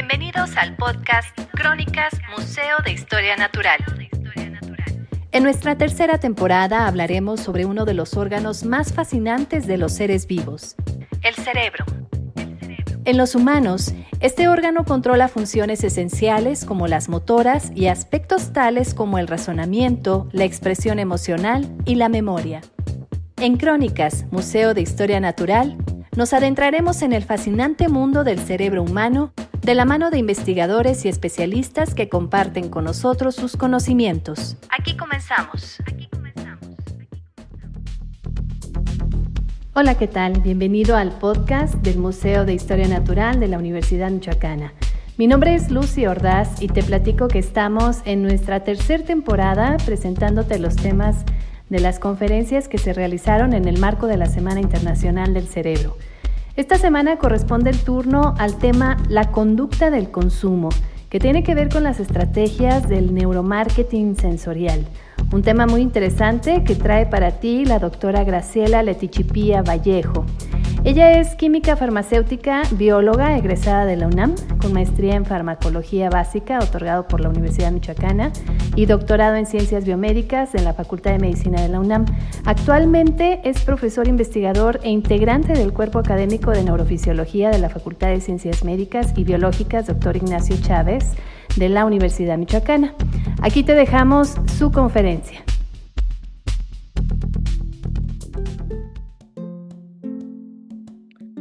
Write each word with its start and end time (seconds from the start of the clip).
Bienvenidos 0.00 0.56
al 0.56 0.76
podcast 0.76 1.36
Crónicas 1.50 2.12
Museo 2.30 2.76
de 2.84 2.92
Historia 2.92 3.34
Natural. 3.34 3.80
En 5.32 5.42
nuestra 5.42 5.76
tercera 5.76 6.18
temporada 6.18 6.86
hablaremos 6.86 7.40
sobre 7.40 7.64
uno 7.64 7.84
de 7.84 7.94
los 7.94 8.16
órganos 8.16 8.62
más 8.62 8.92
fascinantes 8.92 9.66
de 9.66 9.76
los 9.76 9.92
seres 9.92 10.28
vivos, 10.28 10.76
el 11.24 11.34
cerebro. 11.34 11.84
En 13.06 13.16
los 13.16 13.34
humanos, 13.34 13.92
este 14.20 14.46
órgano 14.46 14.84
controla 14.84 15.26
funciones 15.26 15.82
esenciales 15.82 16.64
como 16.64 16.86
las 16.86 17.08
motoras 17.08 17.72
y 17.74 17.88
aspectos 17.88 18.52
tales 18.52 18.94
como 18.94 19.18
el 19.18 19.26
razonamiento, 19.26 20.28
la 20.30 20.44
expresión 20.44 21.00
emocional 21.00 21.68
y 21.86 21.96
la 21.96 22.08
memoria. 22.08 22.60
En 23.36 23.56
Crónicas, 23.56 24.26
Museo 24.30 24.74
de 24.74 24.80
Historia 24.80 25.18
Natural, 25.18 25.76
nos 26.16 26.32
adentraremos 26.32 27.02
en 27.02 27.12
el 27.12 27.24
fascinante 27.24 27.88
mundo 27.88 28.22
del 28.22 28.38
cerebro 28.38 28.84
humano 28.84 29.32
de 29.68 29.74
la 29.74 29.84
mano 29.84 30.10
de 30.10 30.16
investigadores 30.16 31.04
y 31.04 31.10
especialistas 31.10 31.92
que 31.92 32.08
comparten 32.08 32.70
con 32.70 32.84
nosotros 32.84 33.34
sus 33.34 33.54
conocimientos. 33.54 34.56
Aquí 34.70 34.96
comenzamos. 34.96 35.76
Hola, 39.74 39.94
¿qué 39.98 40.08
tal? 40.08 40.40
Bienvenido 40.40 40.96
al 40.96 41.12
podcast 41.18 41.74
del 41.74 41.98
Museo 41.98 42.46
de 42.46 42.54
Historia 42.54 42.88
Natural 42.88 43.38
de 43.38 43.48
la 43.48 43.58
Universidad 43.58 44.10
Michoacana. 44.10 44.72
Mi 45.18 45.26
nombre 45.26 45.54
es 45.54 45.70
Lucy 45.70 46.06
Ordaz 46.06 46.62
y 46.62 46.68
te 46.68 46.82
platico 46.82 47.28
que 47.28 47.38
estamos 47.38 47.98
en 48.06 48.22
nuestra 48.22 48.64
tercera 48.64 49.04
temporada 49.04 49.76
presentándote 49.84 50.58
los 50.58 50.76
temas 50.76 51.26
de 51.68 51.80
las 51.80 51.98
conferencias 51.98 52.68
que 52.68 52.78
se 52.78 52.94
realizaron 52.94 53.52
en 53.52 53.68
el 53.68 53.78
marco 53.78 54.06
de 54.06 54.16
la 54.16 54.30
Semana 54.30 54.62
Internacional 54.62 55.34
del 55.34 55.46
Cerebro. 55.46 55.98
Esta 56.58 56.76
semana 56.76 57.18
corresponde 57.18 57.70
el 57.70 57.78
turno 57.78 58.34
al 58.36 58.58
tema 58.58 58.96
La 59.08 59.30
conducta 59.30 59.92
del 59.92 60.10
consumo, 60.10 60.70
que 61.08 61.20
tiene 61.20 61.44
que 61.44 61.54
ver 61.54 61.68
con 61.68 61.84
las 61.84 62.00
estrategias 62.00 62.88
del 62.88 63.14
neuromarketing 63.14 64.16
sensorial. 64.16 64.84
Un 65.32 65.42
tema 65.42 65.68
muy 65.68 65.82
interesante 65.82 66.64
que 66.64 66.74
trae 66.74 67.06
para 67.06 67.38
ti 67.38 67.64
la 67.64 67.78
doctora 67.78 68.24
Graciela 68.24 68.82
Letichipía 68.82 69.62
Vallejo. 69.62 70.26
Ella 70.88 71.20
es 71.20 71.34
química 71.34 71.76
farmacéutica, 71.76 72.62
bióloga 72.70 73.36
egresada 73.36 73.84
de 73.84 73.98
la 73.98 74.06
UNAM, 74.06 74.34
con 74.58 74.72
maestría 74.72 75.16
en 75.16 75.26
farmacología 75.26 76.08
básica 76.08 76.60
otorgado 76.60 77.06
por 77.06 77.20
la 77.20 77.28
Universidad 77.28 77.72
Michoacana 77.72 78.32
y 78.74 78.86
doctorado 78.86 79.36
en 79.36 79.44
ciencias 79.44 79.84
biomédicas 79.84 80.54
en 80.54 80.64
la 80.64 80.72
Facultad 80.72 81.10
de 81.10 81.18
Medicina 81.18 81.60
de 81.60 81.68
la 81.68 81.80
UNAM. 81.80 82.06
Actualmente 82.46 83.42
es 83.44 83.60
profesor 83.66 84.08
investigador 84.08 84.80
e 84.82 84.88
integrante 84.88 85.52
del 85.52 85.74
cuerpo 85.74 85.98
académico 85.98 86.52
de 86.52 86.64
neurofisiología 86.64 87.50
de 87.50 87.58
la 87.58 87.68
Facultad 87.68 88.08
de 88.08 88.22
Ciencias 88.22 88.64
Médicas 88.64 89.12
y 89.14 89.24
Biológicas, 89.24 89.88
doctor 89.88 90.16
Ignacio 90.16 90.56
Chávez, 90.62 91.04
de 91.56 91.68
la 91.68 91.84
Universidad 91.84 92.38
Michoacana. 92.38 92.94
Aquí 93.42 93.62
te 93.62 93.74
dejamos 93.74 94.36
su 94.56 94.72
conferencia. 94.72 95.44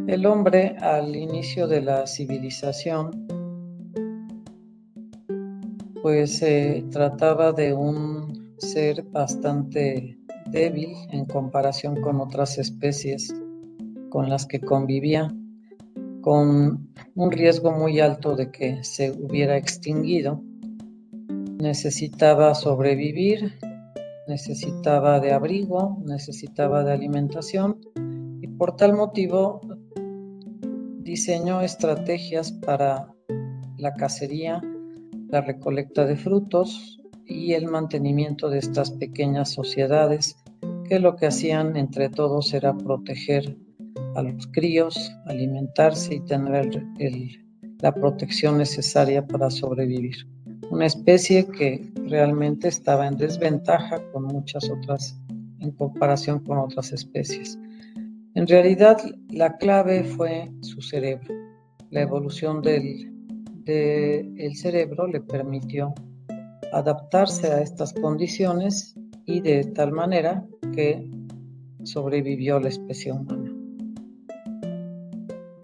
El 0.08 0.26
hombre 0.26 0.78
al 0.80 1.18
inicio 1.18 1.68
de 1.68 1.82
la 1.82 2.08
civilización 2.08 3.28
pues 6.02 6.38
se 6.38 6.86
trataba 6.90 7.52
de 7.52 7.74
un 7.74 8.56
ser 8.58 9.04
bastante 9.04 10.18
débil 10.50 10.96
en 11.12 11.26
comparación 11.26 12.00
con 12.00 12.22
otras 12.22 12.58
especies 12.58 13.36
con 14.10 14.30
las 14.30 14.46
que 14.46 14.62
convivía, 14.62 15.30
con 16.22 16.88
un 17.16 17.32
riesgo 17.32 17.74
muy 17.74 18.00
alto 18.00 18.38
de 18.38 18.50
que 18.50 18.86
se 18.86 19.12
hubiera 19.12 19.58
extinguido. 19.58 20.42
Necesitaba 21.60 22.56
sobrevivir, 22.56 23.56
necesitaba 24.26 25.20
de 25.20 25.34
abrigo, 25.34 25.98
necesitaba 26.06 26.86
de 26.86 26.94
alimentación 26.94 27.82
y 28.40 28.48
por 28.48 28.78
tal 28.78 28.94
motivo 28.94 29.60
diseñó 31.08 31.62
estrategias 31.62 32.52
para 32.52 33.08
la 33.78 33.94
cacería, 33.94 34.62
la 35.30 35.40
recolecta 35.40 36.06
de 36.06 36.18
frutos 36.18 37.00
y 37.26 37.54
el 37.54 37.68
mantenimiento 37.68 38.50
de 38.50 38.60
estas 38.60 38.92
pequeñas 38.92 39.50
sociedades 39.50 40.36
que 40.90 41.00
lo 41.00 41.16
que 41.16 41.28
hacían 41.28 41.78
entre 41.78 42.10
todos 42.10 42.54
era 42.54 42.76
proteger 42.76 43.56
a 44.16 44.22
los 44.22 44.48
críos, 44.48 45.14
alimentarse 45.26 46.16
y 46.16 46.20
tener 46.26 46.84
la 47.80 47.94
protección 47.94 48.58
necesaria 48.58 49.26
para 49.26 49.50
sobrevivir. 49.50 50.28
Una 50.72 50.88
especie 50.88 51.48
que 51.48 51.90
realmente 52.04 52.68
estaba 52.68 53.08
en 53.08 53.16
desventaja 53.16 54.02
con 54.12 54.24
muchas 54.24 54.70
otras 54.70 55.18
en 55.62 55.72
comparación 55.72 56.40
con 56.40 56.58
otras 56.58 56.92
especies. 56.92 57.58
En 58.38 58.46
realidad, 58.46 58.98
la 59.32 59.58
clave 59.58 60.04
fue 60.04 60.52
su 60.62 60.80
cerebro. 60.80 61.34
La 61.90 62.02
evolución 62.02 62.62
del, 62.62 63.12
cerebro 64.54 65.08
le 65.08 65.22
permitió 65.22 65.96
adaptarse 66.72 67.48
a 67.48 67.62
estas 67.62 67.94
condiciones 67.94 68.96
y 69.26 69.42
de 69.42 69.64
tal 69.64 69.92
manera 69.92 70.46
que 70.76 71.10
sobrevivió 71.82 72.60
la 72.60 72.70
especie 72.70 73.12
humana. 73.12 73.52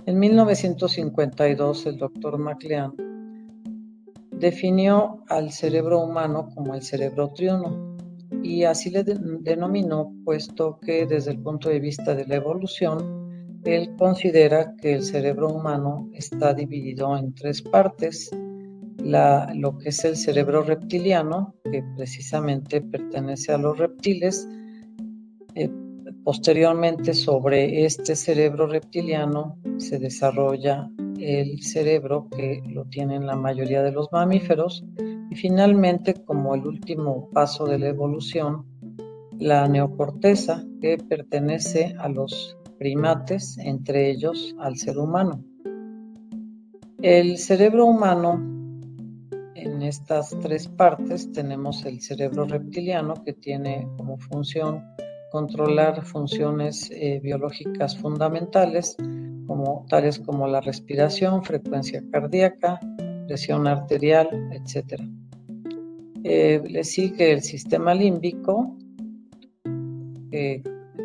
En 0.08 0.18
1952 0.18 1.86
el 1.86 1.98
doctor 2.00 2.40
MacLean 2.40 2.96
definió 4.32 5.24
al 5.30 5.52
cerebro 5.52 6.00
humano 6.00 6.50
como 6.56 6.74
el 6.74 6.82
cerebro 6.82 7.30
triuno, 7.34 7.93
y 8.44 8.66
así 8.66 8.90
le 8.90 9.04
denominó, 9.04 10.14
puesto 10.26 10.80
que 10.80 11.06
desde 11.06 11.32
el 11.32 11.40
punto 11.40 11.70
de 11.70 11.80
vista 11.80 12.14
de 12.14 12.26
la 12.28 12.36
evolución, 12.36 13.24
él 13.64 13.96
considera 13.98 14.76
que 14.76 14.94
el 14.94 15.04
cerebro 15.04 15.48
humano 15.48 16.10
está 16.14 16.54
dividido 16.54 17.18
en 17.18 17.34
tres 17.34 17.62
partes, 17.62 18.30
lo 18.98 19.78
que 19.78 19.90
es 19.90 20.04
el 20.06 20.18
cerebro 20.18 20.62
reptiliano, 20.64 21.56
que 21.72 21.84
precisamente 21.96 22.82
pertenece 22.82 23.54
a 23.54 23.58
los 23.58 23.78
reptiles, 23.78 24.48
eh, 25.56 25.70
posteriormente 26.24 27.14
sobre 27.14 27.86
este 27.86 28.16
cerebro 28.16 28.68
reptiliano 28.68 29.58
se 29.78 30.00
desarrolla 30.00 30.90
el 31.20 31.62
cerebro 31.62 32.28
que 32.30 32.62
lo 32.68 32.86
tienen 32.86 33.26
la 33.26 33.36
mayoría 33.36 33.82
de 33.84 33.92
los 33.92 34.12
mamíferos, 34.12 34.86
y 35.34 35.36
finalmente, 35.36 36.14
como 36.14 36.54
el 36.54 36.68
último 36.68 37.28
paso 37.34 37.66
de 37.66 37.80
la 37.80 37.88
evolución, 37.88 38.68
la 39.40 39.68
neocorteza, 39.68 40.64
que 40.80 40.98
pertenece 40.98 41.96
a 41.98 42.08
los 42.08 42.56
primates, 42.78 43.58
entre 43.58 44.12
ellos 44.12 44.56
al 44.60 44.78
ser 44.78 45.00
humano. 45.00 45.44
El 47.02 47.40
cerebro 47.40 47.88
humano, 47.88 48.34
en 49.56 49.82
estas 49.82 50.38
tres 50.40 50.68
partes, 50.68 51.32
tenemos 51.32 51.84
el 51.84 52.00
cerebro 52.00 52.46
reptiliano, 52.46 53.16
que 53.26 53.34
tiene 53.34 53.88
como 53.98 54.20
función 54.20 54.84
controlar 55.32 56.06
funciones 56.06 56.92
eh, 56.92 57.20
biológicas 57.24 57.98
fundamentales, 57.98 58.96
como, 59.48 59.84
tales 59.90 60.20
como 60.20 60.48
la 60.48 60.62
respiración, 60.62 61.44
frecuencia 61.44 62.04
cardíaca, 62.12 62.80
presión 63.26 63.66
arterial, 63.66 64.30
etc. 64.52 65.02
Eh, 66.24 66.62
le 66.66 66.84
sigue 66.84 67.34
el 67.34 67.42
sistema 67.42 67.94
límbico, 67.94 68.78
que 70.32 70.64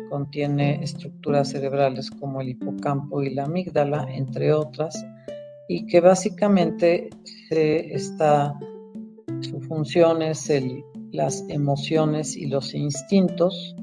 contiene 0.09 0.83
estructuras 0.83 1.49
cerebrales 1.49 2.09
como 2.09 2.41
el 2.41 2.49
hipocampo 2.49 3.21
y 3.21 3.33
la 3.33 3.43
amígdala, 3.43 4.07
entre 4.09 4.53
otras, 4.53 5.05
y 5.67 5.85
que 5.85 5.99
básicamente 5.99 7.09
su 9.41 9.61
función 9.61 10.21
es 10.21 10.51
las 11.11 11.45
emociones 11.49 12.35
y 12.35 12.47
los 12.47 12.73
instintos 12.73 13.75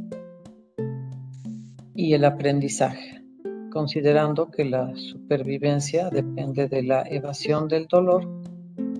y 1.94 2.14
el 2.14 2.24
aprendizaje, 2.24 3.22
considerando 3.70 4.50
que 4.50 4.64
la 4.64 4.94
supervivencia 4.96 6.10
depende 6.10 6.68
de 6.68 6.82
la 6.82 7.02
evasión 7.02 7.68
del 7.68 7.86
dolor 7.86 8.26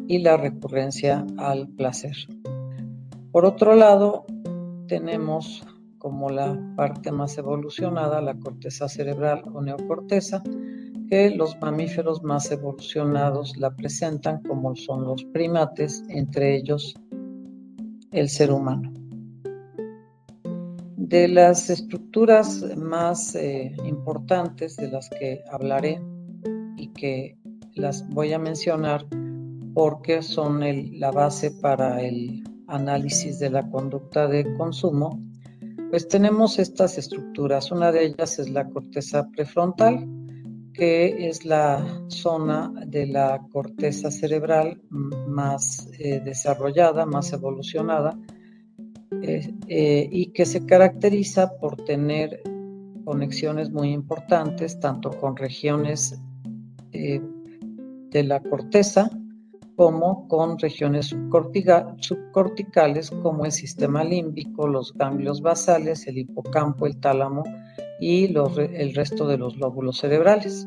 y 0.08 0.18
la 0.18 0.36
recurrencia 0.36 1.26
al 1.38 1.68
placer. 1.68 2.16
Por 3.36 3.44
otro 3.44 3.74
lado, 3.74 4.24
tenemos 4.88 5.62
como 5.98 6.30
la 6.30 6.58
parte 6.74 7.12
más 7.12 7.36
evolucionada 7.36 8.22
la 8.22 8.34
corteza 8.38 8.88
cerebral 8.88 9.42
o 9.52 9.60
neocorteza, 9.60 10.42
que 11.10 11.28
los 11.28 11.54
mamíferos 11.60 12.22
más 12.22 12.50
evolucionados 12.50 13.58
la 13.58 13.76
presentan 13.76 14.42
como 14.42 14.74
son 14.74 15.04
los 15.04 15.22
primates, 15.34 16.02
entre 16.08 16.56
ellos 16.56 16.94
el 18.10 18.30
ser 18.30 18.50
humano. 18.50 18.90
De 20.96 21.28
las 21.28 21.68
estructuras 21.68 22.64
más 22.78 23.34
eh, 23.34 23.76
importantes 23.84 24.78
de 24.78 24.88
las 24.88 25.10
que 25.10 25.44
hablaré 25.52 26.00
y 26.78 26.88
que 26.88 27.36
las 27.74 28.08
voy 28.08 28.32
a 28.32 28.38
mencionar 28.38 29.04
porque 29.74 30.22
son 30.22 30.62
la 30.98 31.10
base 31.10 31.50
para 31.50 32.00
el 32.00 32.45
análisis 32.68 33.38
de 33.38 33.50
la 33.50 33.68
conducta 33.70 34.26
de 34.26 34.54
consumo, 34.56 35.20
pues 35.90 36.08
tenemos 36.08 36.58
estas 36.58 36.98
estructuras. 36.98 37.70
Una 37.70 37.92
de 37.92 38.06
ellas 38.06 38.38
es 38.38 38.50
la 38.50 38.68
corteza 38.68 39.28
prefrontal, 39.30 40.06
que 40.72 41.28
es 41.28 41.44
la 41.44 42.02
zona 42.08 42.72
de 42.86 43.06
la 43.06 43.40
corteza 43.50 44.10
cerebral 44.10 44.82
más 44.90 45.88
eh, 45.98 46.20
desarrollada, 46.20 47.06
más 47.06 47.32
evolucionada, 47.32 48.18
eh, 49.22 49.54
eh, 49.68 50.08
y 50.10 50.32
que 50.32 50.44
se 50.44 50.66
caracteriza 50.66 51.56
por 51.58 51.76
tener 51.84 52.42
conexiones 53.04 53.70
muy 53.70 53.92
importantes, 53.92 54.78
tanto 54.80 55.10
con 55.10 55.36
regiones 55.36 56.20
de 56.92 58.22
la 58.22 58.40
corteza 58.40 59.10
como 59.76 60.26
con 60.28 60.58
regiones 60.58 61.06
subcorticales 61.06 63.10
como 63.22 63.44
el 63.44 63.52
sistema 63.52 64.02
límbico, 64.02 64.66
los 64.66 64.94
ganglios 64.94 65.42
basales, 65.42 66.06
el 66.06 66.18
hipocampo, 66.18 66.86
el 66.86 66.98
tálamo 66.98 67.44
y 68.00 68.24
el 68.24 68.94
resto 68.94 69.28
de 69.28 69.38
los 69.38 69.56
lóbulos 69.56 69.98
cerebrales. 69.98 70.66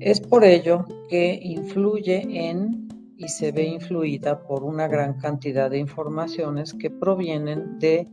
Es 0.00 0.20
por 0.20 0.44
ello 0.44 0.84
que 1.08 1.38
influye 1.42 2.48
en 2.48 2.88
y 3.16 3.28
se 3.28 3.52
ve 3.52 3.62
influida 3.62 4.46
por 4.46 4.64
una 4.64 4.88
gran 4.88 5.14
cantidad 5.14 5.70
de 5.70 5.78
informaciones 5.78 6.74
que 6.74 6.90
provienen 6.90 7.78
de 7.78 8.08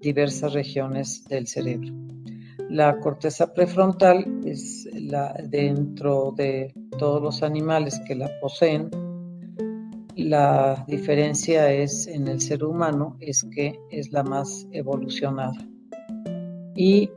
diversas 0.00 0.52
regiones 0.52 1.24
del 1.28 1.46
cerebro. 1.46 2.09
La 2.70 3.00
corteza 3.00 3.52
prefrontal 3.52 4.24
es 4.44 4.88
la 4.94 5.34
dentro 5.48 6.32
de 6.36 6.72
todos 7.00 7.20
los 7.20 7.42
animales 7.42 8.00
que 8.06 8.14
la 8.14 8.30
poseen. 8.40 8.88
La 10.14 10.84
diferencia 10.86 11.72
es 11.72 12.06
en 12.06 12.28
el 12.28 12.40
ser 12.40 12.62
humano 12.62 13.16
es 13.18 13.44
que 13.52 13.76
es 13.90 14.12
la 14.12 14.22
más 14.22 14.68
evolucionada 14.70 15.58
y 16.76 17.10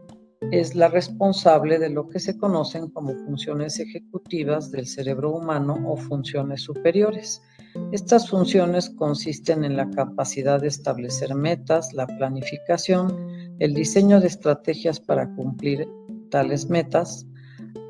es 0.50 0.74
la 0.74 0.88
responsable 0.88 1.78
de 1.78 1.92
lo 1.92 2.10
que 2.10 2.20
se 2.20 2.36
conocen 2.36 2.90
como 2.90 3.14
funciones 3.14 3.80
ejecutivas 3.80 4.72
del 4.72 4.88
cerebro 4.88 5.36
humano 5.36 5.78
o 5.86 5.96
funciones 5.98 6.64
superiores. 6.64 7.44
Estas 7.92 8.30
funciones 8.30 8.90
consisten 8.90 9.64
en 9.64 9.76
la 9.76 9.90
capacidad 9.90 10.62
de 10.62 10.68
establecer 10.68 11.34
metas, 11.34 11.94
la 11.94 12.06
planificación, 12.06 13.56
el 13.60 13.74
diseño 13.74 14.20
de 14.20 14.28
estrategias 14.28 15.00
para 15.00 15.34
cumplir 15.36 15.88
tales 16.30 16.70
metas, 16.70 17.26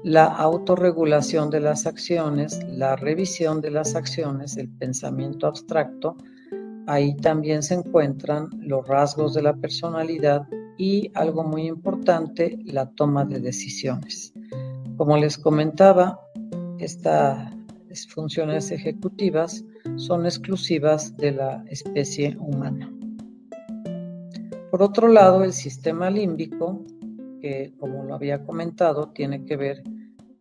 la 0.03 0.25
autorregulación 0.25 1.49
de 1.49 1.61
las 1.61 1.85
acciones, 1.85 2.61
la 2.67 2.95
revisión 2.95 3.61
de 3.61 3.71
las 3.71 3.95
acciones, 3.95 4.57
el 4.57 4.69
pensamiento 4.69 5.47
abstracto. 5.47 6.17
Ahí 6.87 7.15
también 7.17 7.63
se 7.63 7.75
encuentran 7.75 8.49
los 8.59 8.87
rasgos 8.87 9.33
de 9.33 9.41
la 9.41 9.53
personalidad 9.53 10.47
y 10.77 11.11
algo 11.13 11.43
muy 11.43 11.67
importante, 11.67 12.57
la 12.65 12.89
toma 12.89 13.25
de 13.25 13.39
decisiones. 13.39 14.33
Como 14.97 15.17
les 15.17 15.37
comentaba, 15.37 16.19
estas 16.79 17.53
funciones 18.09 18.71
ejecutivas 18.71 19.63
son 19.95 20.25
exclusivas 20.25 21.15
de 21.17 21.31
la 21.31 21.63
especie 21.67 22.35
humana. 22.39 22.91
Por 24.71 24.81
otro 24.81 25.07
lado, 25.07 25.43
el 25.43 25.53
sistema 25.53 26.09
límbico, 26.09 26.83
que 27.41 27.73
como 27.79 28.03
lo 28.03 28.15
había 28.15 28.43
comentado, 28.43 29.09
tiene 29.09 29.45
que 29.45 29.55
ver 29.55 29.83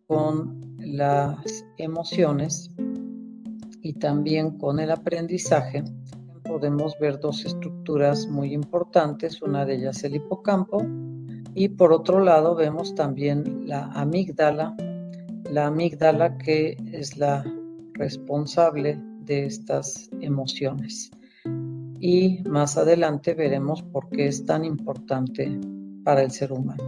con 0.07 0.59
las 0.79 1.65
emociones 1.77 2.71
y 3.81 3.93
también 3.93 4.57
con 4.57 4.79
el 4.79 4.91
aprendizaje, 4.91 5.83
podemos 6.43 6.97
ver 6.99 7.19
dos 7.19 7.45
estructuras 7.45 8.27
muy 8.27 8.53
importantes, 8.53 9.41
una 9.41 9.65
de 9.65 9.75
ellas 9.75 10.03
el 10.03 10.15
hipocampo 10.15 10.83
y 11.55 11.69
por 11.69 11.93
otro 11.93 12.19
lado 12.19 12.55
vemos 12.55 12.95
también 12.95 13.67
la 13.67 13.85
amígdala, 13.93 14.75
la 15.51 15.67
amígdala 15.67 16.37
que 16.37 16.77
es 16.91 17.17
la 17.17 17.43
responsable 17.93 18.99
de 19.25 19.45
estas 19.45 20.09
emociones. 20.21 21.11
Y 21.99 22.43
más 22.49 22.77
adelante 22.77 23.33
veremos 23.33 23.81
por 23.81 24.09
qué 24.09 24.27
es 24.27 24.45
tan 24.45 24.65
importante 24.65 25.59
para 26.03 26.21
el 26.21 26.31
ser 26.31 26.51
humano. 26.51 26.83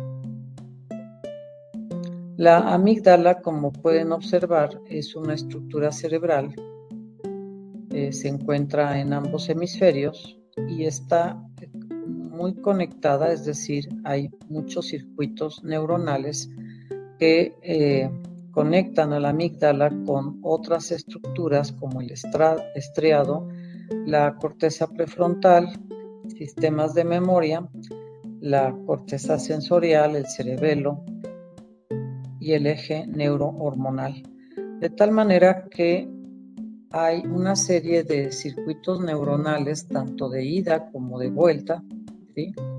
La 2.37 2.73
amígdala, 2.73 3.41
como 3.41 3.71
pueden 3.71 4.11
observar, 4.11 4.81
es 4.89 5.15
una 5.15 5.35
estructura 5.35 5.91
cerebral 5.91 6.53
eh, 7.95 8.11
se 8.11 8.27
encuentra 8.27 8.99
en 8.99 9.13
ambos 9.13 9.47
hemisferios 9.47 10.37
y 10.67 10.83
está 10.83 11.41
muy 12.05 12.53
conectada, 12.55 13.31
es 13.31 13.45
decir, 13.45 13.87
hay 14.03 14.29
muchos 14.49 14.87
circuitos 14.87 15.63
neuronales 15.63 16.49
que 17.17 17.55
eh, 17.61 18.11
conectan 18.55 19.11
a 19.11 19.19
la 19.19 19.29
amígdala 19.29 19.91
con 20.05 20.39
otras 20.41 20.89
estructuras 20.91 21.73
como 21.73 21.99
el 21.99 22.09
estriado, 22.09 23.49
la 24.05 24.37
corteza 24.37 24.87
prefrontal, 24.87 25.67
sistemas 26.29 26.93
de 26.93 27.03
memoria, 27.03 27.67
la 28.39 28.73
corteza 28.85 29.37
sensorial, 29.39 30.15
el 30.15 30.25
cerebelo 30.27 31.03
y 32.39 32.53
el 32.53 32.65
eje 32.67 33.05
neurohormonal. 33.07 34.23
De 34.79 34.89
tal 34.89 35.11
manera 35.11 35.65
que 35.69 36.09
hay 36.91 37.25
una 37.25 37.57
serie 37.57 38.03
de 38.03 38.31
circuitos 38.31 39.01
neuronales, 39.01 39.89
tanto 39.89 40.29
de 40.29 40.45
ida 40.45 40.89
como 40.91 41.19
de 41.19 41.29
vuelta, 41.29 41.83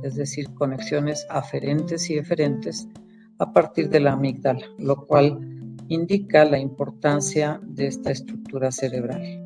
es 0.02 0.14
decir, 0.14 0.54
conexiones 0.54 1.26
aferentes 1.28 2.08
y 2.08 2.16
eferentes 2.16 2.88
a 3.38 3.52
partir 3.52 3.90
de 3.90 4.00
la 4.00 4.12
amígdala, 4.12 4.64
lo 4.78 5.04
cual 5.04 5.55
indica 5.88 6.44
la 6.44 6.58
importancia 6.58 7.60
de 7.62 7.86
esta 7.86 8.10
estructura 8.10 8.70
cerebral. 8.70 9.42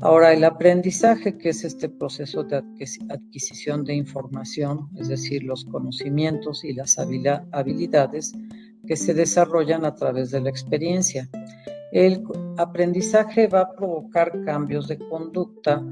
Ahora, 0.00 0.32
el 0.32 0.44
aprendizaje, 0.44 1.36
que 1.38 1.48
es 1.48 1.64
este 1.64 1.88
proceso 1.88 2.44
de 2.44 2.62
adquisición 3.08 3.82
de 3.84 3.94
información, 3.94 4.88
es 4.96 5.08
decir, 5.08 5.42
los 5.42 5.64
conocimientos 5.64 6.64
y 6.64 6.72
las 6.72 6.98
habilidades 6.98 8.32
que 8.86 8.96
se 8.96 9.12
desarrollan 9.12 9.84
a 9.84 9.96
través 9.96 10.30
de 10.30 10.40
la 10.40 10.50
experiencia. 10.50 11.28
El 11.90 12.22
aprendizaje 12.58 13.48
va 13.48 13.62
a 13.62 13.72
provocar 13.74 14.44
cambios 14.44 14.86
de 14.86 14.98
conducta, 14.98 15.82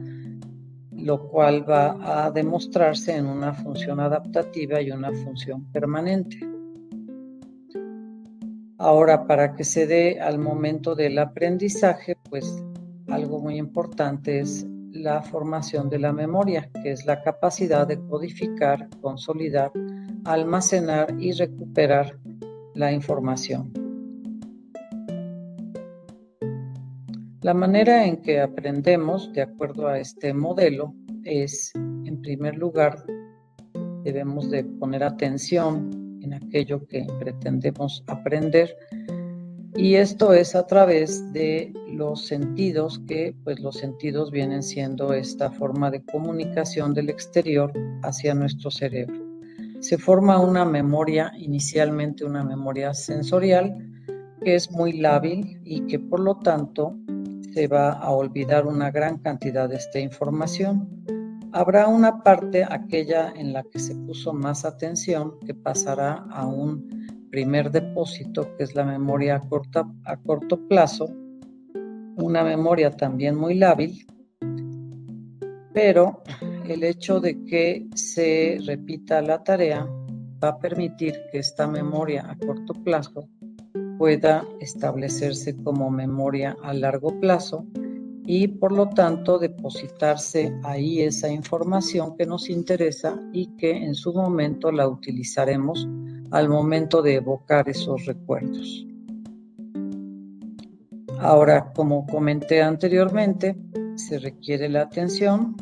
lo 0.93 1.29
cual 1.29 1.69
va 1.69 2.27
a 2.27 2.31
demostrarse 2.31 3.17
en 3.17 3.27
una 3.27 3.55
función 3.55 3.99
adaptativa 3.99 4.81
y 4.81 4.93
una 4.93 5.13
función 5.13 5.65
permanente. 5.73 6.56
Ahora, 8.79 9.27
para 9.27 9.55
que 9.55 9.65
se 9.65 9.87
dé 9.87 10.21
al 10.21 10.39
momento 10.39 10.95
del 10.95 11.19
aprendizaje, 11.19 12.17
pues 12.29 12.63
algo 13.09 13.39
muy 13.39 13.57
importante 13.57 14.41
es 14.41 14.67
la 14.93 15.23
formación 15.23 15.89
de 15.89 15.99
la 15.99 16.13
memoria, 16.13 16.71
que 16.83 16.93
es 16.93 17.07
la 17.07 17.23
capacidad 17.23 17.87
de 17.87 17.99
codificar, 17.99 18.89
consolidar, 19.01 19.73
almacenar 20.25 21.15
y 21.19 21.33
recuperar 21.33 22.19
la 22.75 22.93
información. 22.93 23.73
La 27.41 27.55
manera 27.55 28.05
en 28.05 28.19
que 28.23 28.41
aprendemos, 28.41 29.33
de 29.33 29.43
acuerdo 29.43 29.89
a 29.89 29.99
este 29.99 30.35
modelo, 30.35 30.95
es, 31.25 31.73
en 31.75 32.21
primer 32.21 32.57
lugar, 32.57 33.05
debemos 34.03 34.51
de 34.51 34.65
poner 34.65 35.03
atención 35.03 36.06
en 36.27 36.35
aquello 36.35 36.87
que 36.87 37.07
pretendemos 37.19 38.05
aprender 38.07 38.77
y 39.77 39.97
esto 39.97 40.33
es 40.33 40.55
a 40.55 40.67
través 40.67 41.35
de 41.35 41.71
los 41.93 42.27
sentidos 42.27 42.99
que 43.07 43.35
pues 43.45 43.61
los 43.61 43.77
sentidos 43.77 44.31
vienen 44.31 44.63
siendo 44.63 45.13
esta 45.13 45.51
forma 45.51 45.91
de 45.91 46.03
comunicación 46.03 46.95
del 46.95 47.11
exterior 47.11 47.71
hacia 48.03 48.35
nuestro 48.35 48.71
cerebro. 48.71 49.23
Se 49.81 49.99
forma 49.99 50.41
una 50.41 50.65
memoria, 50.65 51.31
inicialmente 51.37 52.25
una 52.25 52.43
memoria 52.43 52.95
sensorial, 52.95 53.77
que 54.43 54.55
es 54.55 54.71
muy 54.71 54.95
lábil 54.95 55.61
y 55.63 55.83
que 55.83 55.99
por 55.99 56.21
lo 56.21 56.37
tanto 56.37 56.97
se 57.53 57.69
va 57.69 57.93
a 57.93 58.11
olvidar 58.13 58.67
una 58.67 58.91
gran 58.91 59.19
cantidad 59.19 59.69
de 59.69 59.77
esta 59.77 59.99
información. 59.99 60.89
Habrá 61.53 61.89
una 61.89 62.23
parte, 62.23 62.65
aquella 62.65 63.33
en 63.35 63.53
la 63.53 63.63
que 63.63 63.79
se 63.79 63.95
puso 63.95 64.33
más 64.33 64.65
atención, 64.65 65.39
que 65.47 65.55
pasará 65.55 66.25
a 66.31 66.47
un 66.47 67.29
primer 67.31 67.71
depósito, 67.71 68.57
que 68.57 68.65
es 68.65 68.75
la 68.75 68.85
memoria 68.85 69.37
a, 69.37 70.17
corto 70.19 70.69
plazo, 70.69 71.07
una 72.17 72.43
memoria 72.43 72.91
también 72.91 73.37
muy 73.37 73.55
lábil, 73.55 74.07
pero 75.73 76.23
el 76.69 76.83
hecho 76.83 77.21
de 77.21 77.45
que 77.45 77.87
se 77.95 78.59
repita 78.65 79.21
la 79.23 79.43
tarea 79.45 79.87
va 80.43 80.49
a 80.49 80.59
permitir 80.59 81.15
que 81.31 81.39
esta 81.39 81.67
memoria 81.67 82.27
a 82.29 82.37
corto 82.39 82.73
plazo 82.85 83.29
pueda 83.99 84.45
establecerse 84.61 85.57
como 85.63 85.91
memoria 85.91 86.57
a 86.63 86.73
largo 86.75 87.19
plazo 87.21 87.67
y 88.27 88.49
por 88.49 88.73
lo 88.73 88.89
tanto 88.89 89.39
depositarse 89.39 90.53
ahí 90.65 91.01
esa 91.01 91.29
información 91.29 92.17
que 92.17 92.27
nos 92.27 92.51
interesa 92.51 93.21
y 93.33 93.47
que 93.57 93.71
en 93.71 93.95
su 93.95 94.13
momento 94.13 94.73
la 94.73 94.89
utilizaremos 94.89 95.89
al 96.33 96.49
momento 96.49 97.03
de 97.03 97.15
evocar 97.15 97.69
esos 97.69 98.05
recuerdos. 98.05 98.87
Ahora, 101.21 101.73
como 101.73 102.07
comenté 102.07 102.63
anteriormente, 102.63 103.57
se 103.95 104.19
requiere 104.19 104.69
la 104.69 104.83
atención, 104.83 105.57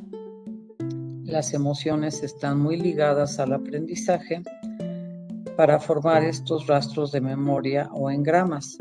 las 1.24 1.54
emociones 1.54 2.22
están 2.22 2.60
muy 2.60 2.76
ligadas 2.76 3.38
al 3.38 3.52
aprendizaje 3.52 4.42
para 5.56 5.78
formar 5.78 6.24
estos 6.24 6.66
rastros 6.66 7.12
de 7.12 7.20
memoria 7.20 7.88
o 7.92 8.10
engramas. 8.10 8.78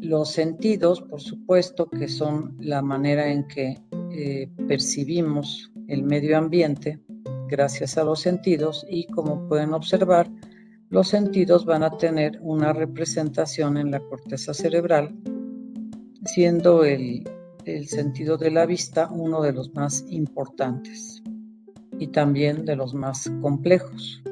Los 0.00 0.30
sentidos, 0.32 1.02
por 1.02 1.20
supuesto, 1.20 1.88
que 1.88 2.08
son 2.08 2.56
la 2.58 2.80
manera 2.80 3.30
en 3.30 3.46
que 3.46 3.78
eh, 4.12 4.50
percibimos 4.66 5.70
el 5.88 6.04
medio 6.04 6.38
ambiente 6.38 7.00
gracias 7.48 7.98
a 7.98 8.04
los 8.04 8.20
sentidos 8.20 8.86
y 8.88 9.06
como 9.08 9.46
pueden 9.46 9.74
observar, 9.74 10.30
los 10.88 11.08
sentidos 11.08 11.66
van 11.66 11.82
a 11.82 11.96
tener 11.98 12.38
una 12.40 12.72
representación 12.72 13.76
en 13.76 13.90
la 13.90 14.00
corteza 14.00 14.54
cerebral, 14.54 15.14
siendo 16.24 16.84
el, 16.84 17.22
el 17.64 17.86
sentido 17.86 18.38
de 18.38 18.50
la 18.50 18.66
vista 18.66 19.08
uno 19.10 19.42
de 19.42 19.52
los 19.52 19.74
más 19.74 20.04
importantes 20.08 21.22
y 21.98 22.08
también 22.08 22.64
de 22.64 22.76
los 22.76 22.94
más 22.94 23.30
complejos. 23.42 24.22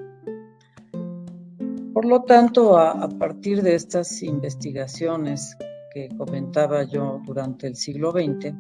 Por 1.99 2.05
lo 2.05 2.23
tanto, 2.23 2.79
a, 2.79 3.09
partir 3.09 3.61
de 3.61 3.75
estas 3.75 4.23
investigaciones 4.23 5.57
que 5.93 6.09
comentaba 6.17 6.85
yo 6.85 7.21
durante 7.27 7.67
el 7.67 7.75
siglo 7.75 8.13
XX, 8.13 8.55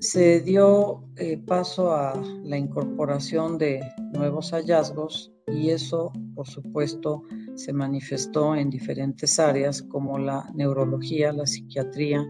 se 0.00 0.42
dio 0.42 1.02
eh, 1.16 1.38
paso 1.38 1.94
a 1.94 2.12
la 2.44 2.58
incorporación 2.58 3.56
de 3.56 3.80
nuevos 4.12 4.50
hallazgos 4.50 5.32
y 5.46 5.70
eso, 5.70 6.12
por 6.34 6.46
supuesto, 6.46 7.22
se 7.54 7.72
manifestó 7.72 8.54
en 8.54 8.68
diferentes 8.68 9.38
áreas 9.38 9.80
como 9.84 10.18
la 10.18 10.46
neurología, 10.52 11.32
la 11.32 11.46
psiquiatría, 11.46 12.22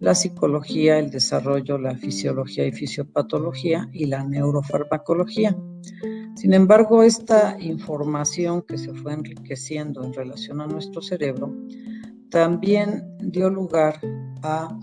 la 0.00 0.14
psicología, 0.14 0.98
el 0.98 1.10
desarrollo, 1.10 1.78
la 1.78 1.96
fisiología 1.96 2.66
y 2.66 2.72
fisiopatología 2.72 3.88
y 3.92 4.06
la 4.06 4.24
neurofarmacología. 4.24 5.56
Sin 6.36 6.52
embargo, 6.52 7.02
esta 7.02 7.56
información 7.60 8.62
que 8.62 8.76
se 8.76 8.92
fue 8.92 9.12
enriqueciendo 9.12 10.02
en 10.02 10.12
relación 10.12 10.60
a 10.60 10.66
nuestro 10.66 11.00
cerebro 11.00 11.54
también 12.28 13.04
dio 13.20 13.48
lugar 13.48 14.00
a 14.42 14.76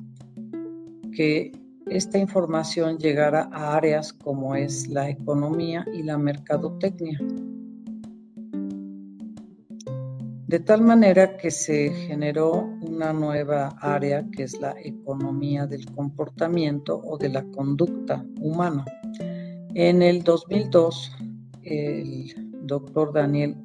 que 1.11 1.51
esta 1.87 2.17
información 2.17 2.97
llegara 2.97 3.49
a 3.51 3.75
áreas 3.75 4.13
como 4.13 4.55
es 4.55 4.87
la 4.87 5.09
economía 5.09 5.85
y 5.93 6.03
la 6.03 6.17
mercadotecnia. 6.17 7.19
De 10.51 10.59
tal 10.59 10.81
manera 10.81 11.37
que 11.37 11.49
se 11.49 11.91
generó 11.91 12.75
una 12.81 13.13
nueva 13.13 13.69
área 13.79 14.29
que 14.35 14.43
es 14.43 14.59
la 14.59 14.75
economía 14.83 15.65
del 15.65 15.85
comportamiento 15.95 16.99
o 17.05 17.17
de 17.17 17.29
la 17.29 17.41
conducta 17.51 18.25
humana. 18.41 18.83
En 19.75 20.01
el 20.01 20.23
2002 20.23 21.15
el 21.63 22.51
doctor 22.63 23.13
Daniel 23.13 23.55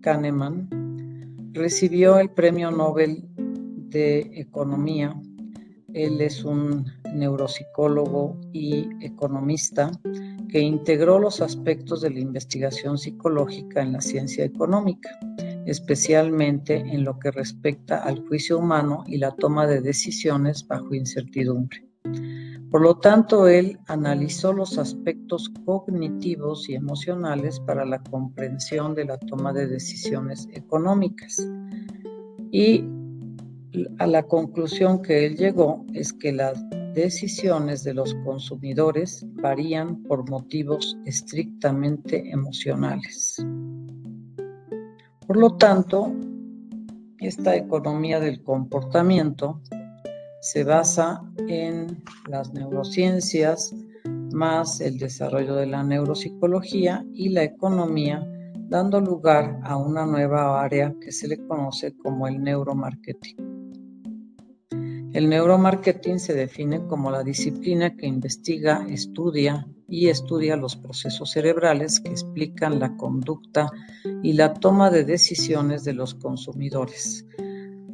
Kahneman 0.00 0.70
recibió 1.52 2.18
el 2.18 2.30
Premio 2.30 2.70
Nobel 2.70 3.28
de 3.36 4.20
Economía. 4.36 5.14
Él 5.92 6.18
es 6.22 6.46
un 6.46 6.86
neuropsicólogo 7.12 8.40
y 8.54 8.88
economista 9.02 9.90
que 10.48 10.60
integró 10.60 11.18
los 11.18 11.40
aspectos 11.40 12.00
de 12.00 12.10
la 12.10 12.20
investigación 12.20 12.98
psicológica 12.98 13.82
en 13.82 13.92
la 13.92 14.00
ciencia 14.00 14.44
económica, 14.44 15.10
especialmente 15.66 16.76
en 16.76 17.04
lo 17.04 17.18
que 17.18 17.30
respecta 17.30 17.98
al 17.98 18.26
juicio 18.26 18.58
humano 18.58 19.04
y 19.06 19.18
la 19.18 19.32
toma 19.32 19.66
de 19.66 19.80
decisiones 19.80 20.66
bajo 20.66 20.94
incertidumbre. 20.94 21.86
Por 22.70 22.82
lo 22.82 22.98
tanto, 22.98 23.48
él 23.48 23.78
analizó 23.86 24.52
los 24.52 24.76
aspectos 24.76 25.50
cognitivos 25.64 26.68
y 26.68 26.74
emocionales 26.74 27.60
para 27.60 27.84
la 27.84 28.02
comprensión 28.02 28.94
de 28.94 29.04
la 29.04 29.18
toma 29.18 29.52
de 29.52 29.66
decisiones 29.66 30.48
económicas. 30.52 31.46
Y 32.50 32.84
a 33.98 34.06
la 34.06 34.24
conclusión 34.24 35.00
que 35.00 35.26
él 35.26 35.36
llegó 35.36 35.84
es 35.94 36.12
que 36.12 36.32
las 36.32 36.62
decisiones 36.96 37.84
de 37.84 37.92
los 37.92 38.14
consumidores 38.24 39.24
varían 39.42 40.02
por 40.04 40.28
motivos 40.30 40.96
estrictamente 41.04 42.30
emocionales. 42.30 43.36
Por 45.26 45.36
lo 45.36 45.56
tanto, 45.56 46.14
esta 47.18 47.54
economía 47.54 48.18
del 48.18 48.42
comportamiento 48.42 49.60
se 50.40 50.64
basa 50.64 51.22
en 51.48 52.02
las 52.30 52.54
neurociencias, 52.54 53.74
más 54.32 54.80
el 54.80 54.96
desarrollo 54.96 55.54
de 55.54 55.66
la 55.66 55.82
neuropsicología 55.82 57.04
y 57.12 57.28
la 57.28 57.42
economía, 57.42 58.26
dando 58.70 59.02
lugar 59.02 59.60
a 59.64 59.76
una 59.76 60.06
nueva 60.06 60.62
área 60.62 60.94
que 61.02 61.12
se 61.12 61.28
le 61.28 61.46
conoce 61.46 61.94
como 61.98 62.26
el 62.26 62.42
neuromarketing. 62.42 63.45
El 65.16 65.30
neuromarketing 65.30 66.20
se 66.20 66.34
define 66.34 66.86
como 66.88 67.10
la 67.10 67.22
disciplina 67.22 67.96
que 67.96 68.06
investiga, 68.06 68.86
estudia 68.86 69.66
y 69.88 70.08
estudia 70.08 70.56
los 70.56 70.76
procesos 70.76 71.30
cerebrales 71.30 72.00
que 72.00 72.10
explican 72.10 72.78
la 72.78 72.94
conducta 72.98 73.70
y 74.22 74.34
la 74.34 74.52
toma 74.52 74.90
de 74.90 75.04
decisiones 75.04 75.84
de 75.84 75.94
los 75.94 76.14
consumidores 76.14 77.24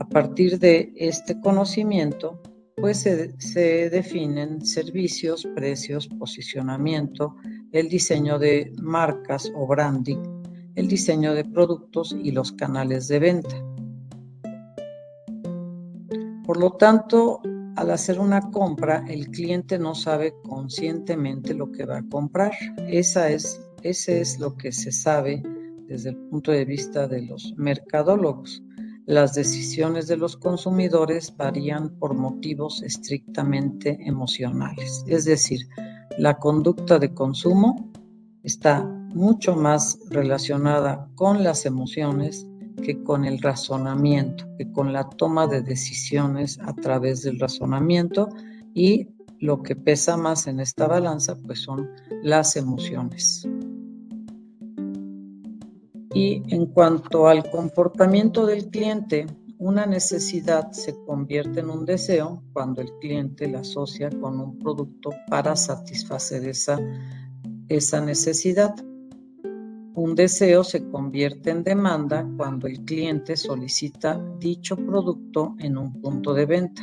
a 0.02 0.09
partir 0.09 0.59
de 0.59 0.93
este 0.97 1.41
conocimiento, 1.41 2.43
pues 2.76 2.99
se, 2.99 3.88
definen 3.88 4.67
servicios, 4.67 5.47
precios, 5.55 6.09
posicionamiento, 6.09 7.37
el 7.71 7.88
diseño 7.88 8.37
de 8.41 8.73
marcas 8.83 9.52
o 9.55 9.64
branding, 9.69 10.43
el 10.75 10.88
diseño 10.88 11.35
de 11.35 11.45
productos 11.45 12.17
y 12.21 12.33
los 12.33 12.50
canales 12.50 13.07
de 13.07 13.21
venta. 13.21 13.72
Por 16.44 16.56
lo 16.56 16.72
tanto, 16.72 17.40
al 17.76 17.90
hacer 17.90 18.18
una 18.18 18.50
compra, 18.50 19.04
el 19.08 19.30
cliente 19.30 19.78
no 19.78 19.94
sabe 19.94 20.34
conscientemente 20.42 21.54
lo 21.54 21.70
que 21.70 21.87
va 21.87 21.99
a 21.99 22.08
comprar. 22.08 22.52
Esa 22.88 23.30
es, 23.30 23.61
ese 23.82 24.20
es 24.20 24.38
lo 24.38 24.56
que 24.56 24.72
se 24.72 24.92
sabe 24.92 25.42
desde 25.87 26.11
el 26.11 26.16
punto 26.16 26.52
de 26.52 26.64
vista 26.64 27.06
de 27.06 27.22
los 27.22 27.54
mercadólogos. 27.56 28.62
Las 29.06 29.34
decisiones 29.34 30.06
de 30.06 30.16
los 30.16 30.37
consumidores 30.37 31.37
varían 31.37 31.90
por 31.99 32.14
motivos 32.14 32.82
estrictamente 32.82 33.99
emocionales, 34.06 35.04
es 35.08 35.25
decir, 35.25 35.66
la 36.18 36.38
conducta 36.38 36.99
de 36.99 37.12
consumo 37.12 37.90
está 38.42 38.84
mucho 38.84 39.56
más 39.56 39.99
relacionada 40.08 41.08
con 41.14 41.42
las 41.42 41.66
emociones 41.66 42.46
que 42.83 43.03
con 43.03 43.25
el 43.25 43.41
razonamiento, 43.41 44.45
que 44.59 44.71
con 44.73 44.93
la 44.93 45.09
toma 45.09 45.47
de 45.47 45.62
decisiones 45.62 46.59
a 46.62 46.75
través 46.75 47.23
del 47.23 47.39
razonamiento 47.39 48.29
y 48.75 49.09
lo 49.41 49.62
que 49.62 49.75
pesa 49.75 50.17
más 50.17 50.47
en 50.47 50.61
esta 50.61 50.87
balanza 50.87 51.37
pues 51.47 51.61
son 51.61 51.89
las 52.23 52.57
emociones. 52.57 53.49
Y 56.15 56.43
en 56.55 56.67
cuanto 56.67 57.27
al 57.27 57.51
comportamiento 57.51 58.45
del 58.45 58.69
cliente, 58.69 59.27
una 59.59 59.87
necesidad 59.87 60.73
se 60.73 60.95
convierte 61.07 61.61
en 61.61 61.71
un 61.71 61.87
deseo 61.87 62.43
cuando 62.53 62.83
el 62.83 62.93
cliente 63.01 63.49
la 63.49 63.61
asocia 63.61 64.11
con 64.11 64.39
un 64.41 64.59
producto 64.59 65.11
para 65.29 65.57
satisfacer 65.57 66.47
esa, 66.47 66.81
esa 67.69 68.01
necesidad. 68.01 68.75
Un 69.94 70.14
deseo 70.14 70.64
se 70.64 70.88
convierte 70.88 71.50
en 71.50 71.62
demanda 71.62 72.26
cuando 72.38 72.66
el 72.66 72.82
cliente 72.84 73.37
solicita 73.37 74.18
dicho 74.38 74.75
producto 74.75 75.54
en 75.58 75.76
un 75.76 76.00
punto 76.00 76.32
de 76.32 76.46
venta. 76.46 76.82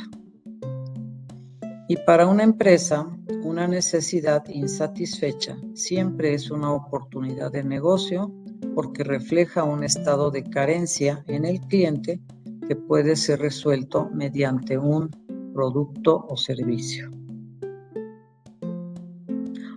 Y 1.88 1.96
para 2.06 2.28
una 2.28 2.44
empresa, 2.44 3.04
una 3.42 3.66
necesidad 3.66 4.46
insatisfecha 4.48 5.56
siempre 5.74 6.34
es 6.34 6.52
una 6.52 6.72
oportunidad 6.72 7.50
de 7.50 7.64
negocio 7.64 8.32
porque 8.76 9.02
refleja 9.02 9.64
un 9.64 9.82
estado 9.82 10.30
de 10.30 10.44
carencia 10.44 11.24
en 11.26 11.44
el 11.44 11.60
cliente 11.62 12.20
que 12.68 12.76
puede 12.76 13.16
ser 13.16 13.40
resuelto 13.40 14.08
mediante 14.14 14.78
un 14.78 15.10
producto 15.52 16.26
o 16.28 16.36
servicio. 16.36 17.10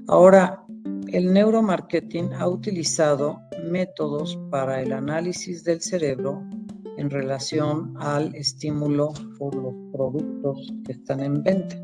Ahora, 0.07 0.62
el 1.13 1.31
neuromarketing 1.31 2.33
ha 2.33 2.47
utilizado 2.47 3.39
métodos 3.69 4.35
para 4.49 4.81
el 4.81 4.91
análisis 4.91 5.63
del 5.63 5.79
cerebro 5.79 6.43
en 6.97 7.11
relación 7.11 7.93
al 7.99 8.33
estímulo 8.33 9.13
por 9.37 9.53
los 9.53 9.75
productos 9.91 10.73
que 10.83 10.93
están 10.93 11.19
en 11.19 11.43
venta. 11.43 11.75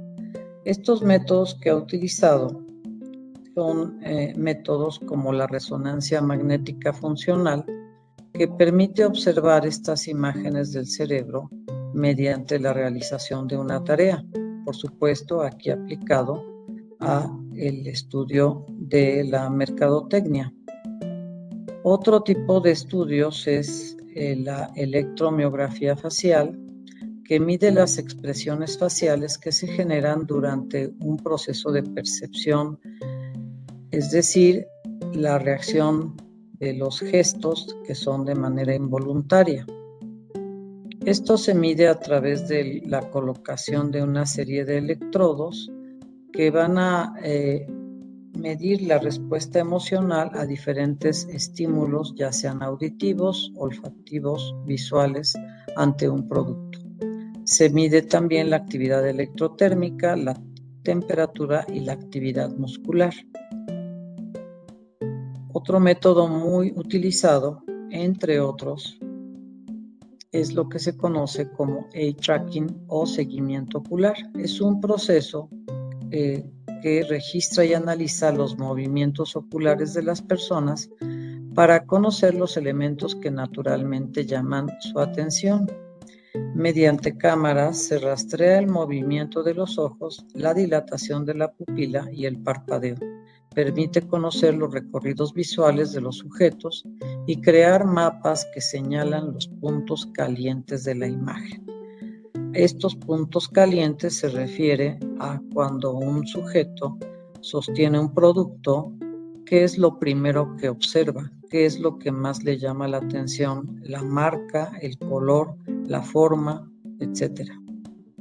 Estos 0.65 1.03
métodos 1.03 1.55
que 1.61 1.69
ha 1.69 1.75
utilizado 1.75 2.65
son 3.53 3.99
eh, 4.03 4.33
métodos 4.35 4.97
como 4.97 5.31
la 5.31 5.45
resonancia 5.45 6.21
magnética 6.21 6.91
funcional, 6.91 7.63
que 8.33 8.47
permite 8.47 9.05
observar 9.05 9.63
estas 9.67 10.07
imágenes 10.07 10.73
del 10.73 10.87
cerebro 10.87 11.51
mediante 11.93 12.57
la 12.57 12.73
realización 12.73 13.47
de 13.47 13.57
una 13.57 13.83
tarea. 13.83 14.25
Por 14.65 14.75
supuesto, 14.75 15.43
aquí 15.43 15.69
aplicado 15.69 16.43
a 16.99 17.31
el 17.55 17.85
estudio 17.87 18.65
de 18.89 19.23
la 19.23 19.49
mercadotecnia. 19.49 20.53
Otro 21.83 22.21
tipo 22.21 22.59
de 22.59 22.71
estudios 22.71 23.47
es 23.47 23.97
eh, 24.15 24.35
la 24.35 24.69
electromiografía 24.75 25.95
facial, 25.95 26.59
que 27.23 27.39
mide 27.39 27.71
las 27.71 27.97
expresiones 27.97 28.77
faciales 28.77 29.37
que 29.37 29.51
se 29.51 29.67
generan 29.67 30.25
durante 30.25 30.91
un 30.99 31.17
proceso 31.17 31.71
de 31.71 31.83
percepción, 31.83 32.79
es 33.91 34.11
decir, 34.11 34.65
la 35.13 35.37
reacción 35.37 36.17
de 36.53 36.73
los 36.73 36.99
gestos 36.99 37.77
que 37.85 37.95
son 37.95 38.25
de 38.25 38.35
manera 38.35 38.73
involuntaria. 38.73 39.65
Esto 41.05 41.37
se 41.37 41.53
mide 41.53 41.87
a 41.87 41.99
través 41.99 42.47
de 42.47 42.81
la 42.85 43.09
colocación 43.09 43.91
de 43.91 44.03
una 44.03 44.25
serie 44.25 44.65
de 44.65 44.79
electrodos 44.79 45.71
que 46.33 46.51
van 46.51 46.77
a 46.77 47.15
eh, 47.23 47.65
medir 48.39 48.81
la 48.83 48.97
respuesta 48.99 49.59
emocional 49.59 50.31
a 50.33 50.45
diferentes 50.45 51.27
estímulos, 51.31 52.13
ya 52.15 52.31
sean 52.31 52.63
auditivos, 52.63 53.51
olfativos, 53.55 54.55
visuales, 54.65 55.35
ante 55.75 56.09
un 56.09 56.27
producto. 56.27 56.79
Se 57.43 57.69
mide 57.69 58.01
también 58.01 58.49
la 58.49 58.57
actividad 58.57 59.07
electrotérmica, 59.07 60.15
la 60.15 60.39
temperatura 60.83 61.65
y 61.71 61.81
la 61.81 61.93
actividad 61.93 62.49
muscular. 62.55 63.13
Otro 65.51 65.79
método 65.79 66.27
muy 66.27 66.71
utilizado, 66.75 67.63
entre 67.89 68.39
otros, 68.39 68.99
es 70.31 70.53
lo 70.53 70.69
que 70.69 70.79
se 70.79 70.95
conoce 70.95 71.49
como 71.51 71.87
eye 71.93 72.13
tracking 72.13 72.85
o 72.87 73.05
seguimiento 73.05 73.79
ocular. 73.79 74.15
Es 74.35 74.61
un 74.61 74.79
proceso 74.79 75.49
eh, 76.11 76.45
que 76.81 77.03
registra 77.03 77.65
y 77.65 77.73
analiza 77.73 78.31
los 78.31 78.57
movimientos 78.57 79.35
oculares 79.35 79.93
de 79.93 80.03
las 80.03 80.21
personas 80.21 80.89
para 81.53 81.85
conocer 81.85 82.35
los 82.35 82.57
elementos 82.57 83.15
que 83.15 83.31
naturalmente 83.31 84.25
llaman 84.25 84.69
su 84.79 84.99
atención. 84.99 85.67
Mediante 86.55 87.17
cámaras 87.17 87.77
se 87.77 87.99
rastrea 87.99 88.59
el 88.59 88.67
movimiento 88.67 89.43
de 89.43 89.55
los 89.55 89.77
ojos, 89.77 90.25
la 90.33 90.53
dilatación 90.53 91.25
de 91.25 91.33
la 91.33 91.51
pupila 91.51 92.07
y 92.11 92.25
el 92.25 92.37
parpadeo. 92.41 92.97
Permite 93.53 94.01
conocer 94.07 94.53
los 94.53 94.71
recorridos 94.71 95.33
visuales 95.33 95.91
de 95.91 96.01
los 96.01 96.17
sujetos 96.17 96.85
y 97.25 97.41
crear 97.41 97.85
mapas 97.85 98.47
que 98.53 98.61
señalan 98.61 99.33
los 99.33 99.47
puntos 99.47 100.05
calientes 100.13 100.83
de 100.83 100.95
la 100.95 101.07
imagen. 101.07 101.68
Estos 102.53 102.95
puntos 102.95 103.47
calientes 103.47 104.17
se 104.17 104.29
refiere 104.29 104.97
a 105.19 105.39
cuando 105.53 105.93
un 105.93 106.25
sujeto 106.25 106.97
sostiene 107.41 107.99
un 107.99 108.11
producto, 108.11 108.91
qué 109.45 109.63
es 109.63 109.77
lo 109.77 109.99
primero 109.99 110.55
que 110.57 110.67
observa, 110.67 111.31
qué 111.51 111.65
es 111.65 111.79
lo 111.79 111.99
que 111.99 112.11
más 112.11 112.43
le 112.43 112.57
llama 112.57 112.87
la 112.87 112.97
atención, 112.97 113.79
la 113.83 114.03
marca, 114.03 114.71
el 114.81 114.97
color, 114.97 115.55
la 115.85 116.01
forma, 116.01 116.67
etc. 116.99 117.51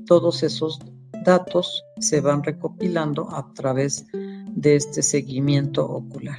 Todos 0.04 0.42
esos 0.42 0.78
datos 1.24 1.82
se 1.98 2.20
van 2.20 2.42
recopilando 2.42 3.34
a 3.34 3.50
través 3.54 4.06
de 4.12 4.76
este 4.76 5.02
seguimiento 5.02 5.88
ocular. 5.88 6.38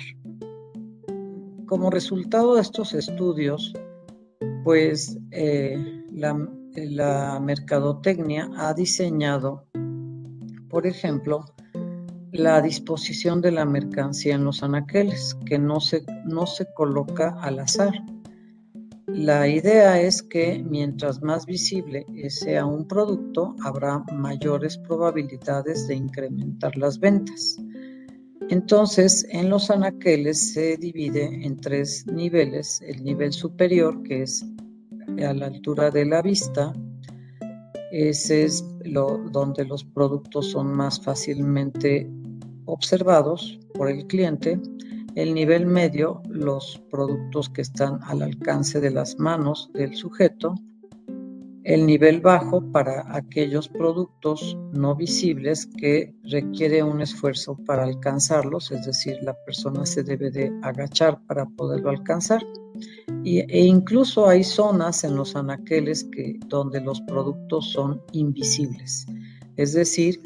Como 1.66 1.90
resultado 1.90 2.56
de 2.56 2.62
estos 2.62 2.94
estudios, 2.94 3.74
pues 4.64 5.18
eh, 5.32 6.06
la 6.12 6.50
la 6.76 7.40
mercadotecnia 7.40 8.50
ha 8.58 8.74
diseñado, 8.74 9.66
por 10.70 10.86
ejemplo, 10.86 11.46
la 12.32 12.62
disposición 12.62 13.42
de 13.42 13.52
la 13.52 13.66
mercancía 13.66 14.36
en 14.36 14.44
los 14.44 14.62
anaqueles, 14.62 15.36
que 15.46 15.58
no 15.58 15.80
se, 15.80 16.04
no 16.26 16.46
se 16.46 16.68
coloca 16.74 17.38
al 17.42 17.60
azar. 17.60 17.94
La 19.08 19.48
idea 19.48 20.00
es 20.00 20.22
que 20.22 20.64
mientras 20.64 21.24
más 21.24 21.48
visible 21.48 22.06
sea 22.30 22.66
un 22.66 22.88
producto, 22.88 23.56
habrá 23.64 24.04
mayores 24.14 24.78
probabilidades 24.78 25.88
de 25.88 25.96
incrementar 25.96 26.78
las 26.78 27.00
ventas. 27.00 27.58
Entonces, 28.50 29.26
en 29.30 29.50
los 29.50 29.70
anaqueles 29.72 30.54
se 30.54 30.78
divide 30.78 31.26
en 31.46 31.58
tres 31.58 32.06
niveles. 32.08 32.82
El 32.82 33.04
nivel 33.04 33.34
superior, 33.34 34.02
que 34.04 34.24
es 34.24 34.46
a 35.26 35.34
la 35.34 35.48
altura 35.48 35.92
de 35.92 36.06
la 36.06 36.22
vista. 36.22 36.74
Ese 37.92 38.46
es 38.46 38.64
lo, 38.86 39.18
donde 39.32 39.66
los 39.66 39.84
productos 39.84 40.52
son 40.52 40.74
más 40.74 41.02
fácilmente 41.02 42.10
observados 42.66 43.60
por 43.74 43.90
el 43.90 44.06
cliente. 44.08 44.60
El 45.16 45.34
nivel 45.34 45.66
medio, 45.66 46.22
los 46.30 46.82
productos 46.90 47.50
que 47.50 47.62
están 47.62 48.00
al 48.04 48.22
alcance 48.22 48.80
de 48.80 48.92
las 48.92 49.18
manos 49.18 49.70
del 49.74 49.96
sujeto 49.96 50.56
el 51.70 51.86
nivel 51.86 52.20
bajo 52.20 52.64
para 52.72 53.06
aquellos 53.16 53.70
productos 53.70 54.58
no 54.74 54.96
visibles 54.96 55.68
que 55.78 56.16
requiere 56.24 56.82
un 56.82 57.00
esfuerzo 57.00 57.56
para 57.68 57.84
alcanzarlos, 57.84 58.72
es 58.72 58.88
decir, 58.88 59.20
la 59.22 59.36
persona 59.46 59.86
se 59.86 60.02
debe 60.02 60.32
de 60.32 60.52
agachar 60.64 61.22
para 61.28 61.46
poderlo 61.46 61.92
alcanzar. 61.92 62.42
e 63.24 63.66
incluso 63.66 64.28
hay 64.28 64.44
zonas 64.44 65.04
en 65.04 65.16
los 65.16 65.36
anaqueles 65.36 66.06
que, 66.06 66.40
donde 66.48 66.82
los 66.82 67.02
productos 67.02 67.72
son 67.72 68.02
invisibles, 68.14 69.06
es 69.56 69.74
decir, 69.74 70.20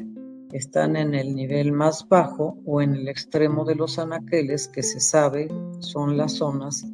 están 0.52 0.96
en 0.96 1.14
el 1.14 1.34
nivel 1.34 1.72
más 1.72 2.08
bajo 2.08 2.56
o 2.64 2.80
en 2.80 2.94
el 2.94 3.06
extremo 3.06 3.66
de 3.66 3.74
los 3.74 3.98
anaqueles 3.98 4.66
que 4.68 4.82
se 4.82 4.98
sabe 4.98 5.48
son 5.80 6.16
las 6.16 6.32
zonas 6.32 6.86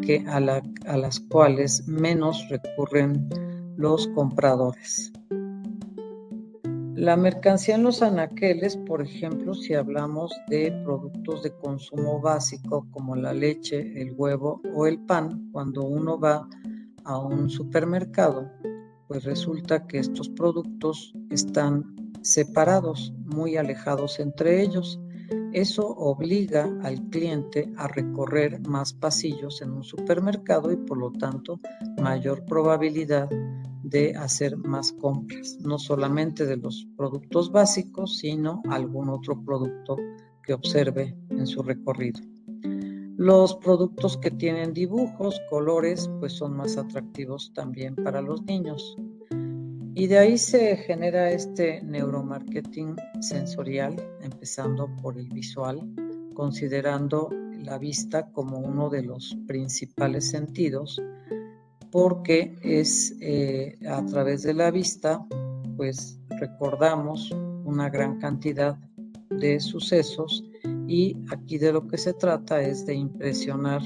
que 0.00 0.24
a, 0.26 0.38
a 0.86 0.96
las 0.96 1.20
cuales 1.20 1.86
menos 1.86 2.42
recurren 2.48 3.28
los 3.82 4.06
compradores. 4.14 5.12
La 6.94 7.16
mercancía 7.16 7.74
en 7.74 7.82
los 7.82 8.00
anaqueles, 8.00 8.76
por 8.76 9.02
ejemplo, 9.02 9.54
si 9.54 9.74
hablamos 9.74 10.32
de 10.46 10.70
productos 10.84 11.42
de 11.42 11.50
consumo 11.56 12.20
básico 12.20 12.86
como 12.92 13.16
la 13.16 13.32
leche, 13.32 14.00
el 14.00 14.14
huevo 14.16 14.62
o 14.72 14.86
el 14.86 15.00
pan, 15.00 15.48
cuando 15.50 15.82
uno 15.82 16.16
va 16.16 16.48
a 17.02 17.18
un 17.18 17.50
supermercado, 17.50 18.48
pues 19.08 19.24
resulta 19.24 19.84
que 19.88 19.98
estos 19.98 20.28
productos 20.28 21.12
están 21.30 22.14
separados, 22.22 23.12
muy 23.24 23.56
alejados 23.56 24.20
entre 24.20 24.62
ellos. 24.62 25.00
Eso 25.52 25.88
obliga 25.88 26.70
al 26.84 27.02
cliente 27.08 27.72
a 27.76 27.88
recorrer 27.88 28.60
más 28.68 28.92
pasillos 28.92 29.60
en 29.60 29.72
un 29.72 29.82
supermercado 29.82 30.70
y 30.70 30.76
por 30.76 30.98
lo 30.98 31.10
tanto 31.10 31.58
mayor 32.00 32.44
probabilidad 32.44 33.28
de 33.92 34.16
hacer 34.16 34.56
más 34.56 34.92
compras, 34.92 35.58
no 35.60 35.78
solamente 35.78 36.46
de 36.46 36.56
los 36.56 36.88
productos 36.96 37.52
básicos, 37.52 38.18
sino 38.18 38.62
algún 38.70 39.10
otro 39.10 39.40
producto 39.44 39.96
que 40.42 40.54
observe 40.54 41.14
en 41.30 41.46
su 41.46 41.62
recorrido. 41.62 42.20
Los 43.16 43.54
productos 43.56 44.16
que 44.16 44.30
tienen 44.30 44.72
dibujos, 44.72 45.40
colores, 45.50 46.10
pues 46.18 46.32
son 46.32 46.56
más 46.56 46.76
atractivos 46.76 47.52
también 47.54 47.94
para 47.94 48.20
los 48.20 48.42
niños. 48.44 48.96
Y 49.94 50.06
de 50.06 50.18
ahí 50.18 50.38
se 50.38 50.76
genera 50.78 51.30
este 51.30 51.82
neuromarketing 51.82 52.96
sensorial, 53.20 53.94
empezando 54.22 54.88
por 55.02 55.18
el 55.18 55.28
visual, 55.28 55.80
considerando 56.34 57.28
la 57.58 57.78
vista 57.78 58.32
como 58.32 58.58
uno 58.58 58.88
de 58.88 59.02
los 59.02 59.36
principales 59.46 60.30
sentidos 60.30 61.00
porque 61.92 62.56
es 62.62 63.14
eh, 63.20 63.78
a 63.86 64.04
través 64.06 64.42
de 64.42 64.54
la 64.54 64.70
vista, 64.70 65.24
pues 65.76 66.18
recordamos 66.40 67.30
una 67.64 67.90
gran 67.90 68.18
cantidad 68.18 68.76
de 69.28 69.60
sucesos 69.60 70.42
y 70.88 71.16
aquí 71.30 71.58
de 71.58 71.72
lo 71.72 71.86
que 71.86 71.98
se 71.98 72.14
trata 72.14 72.62
es 72.62 72.86
de 72.86 72.94
impresionar 72.94 73.82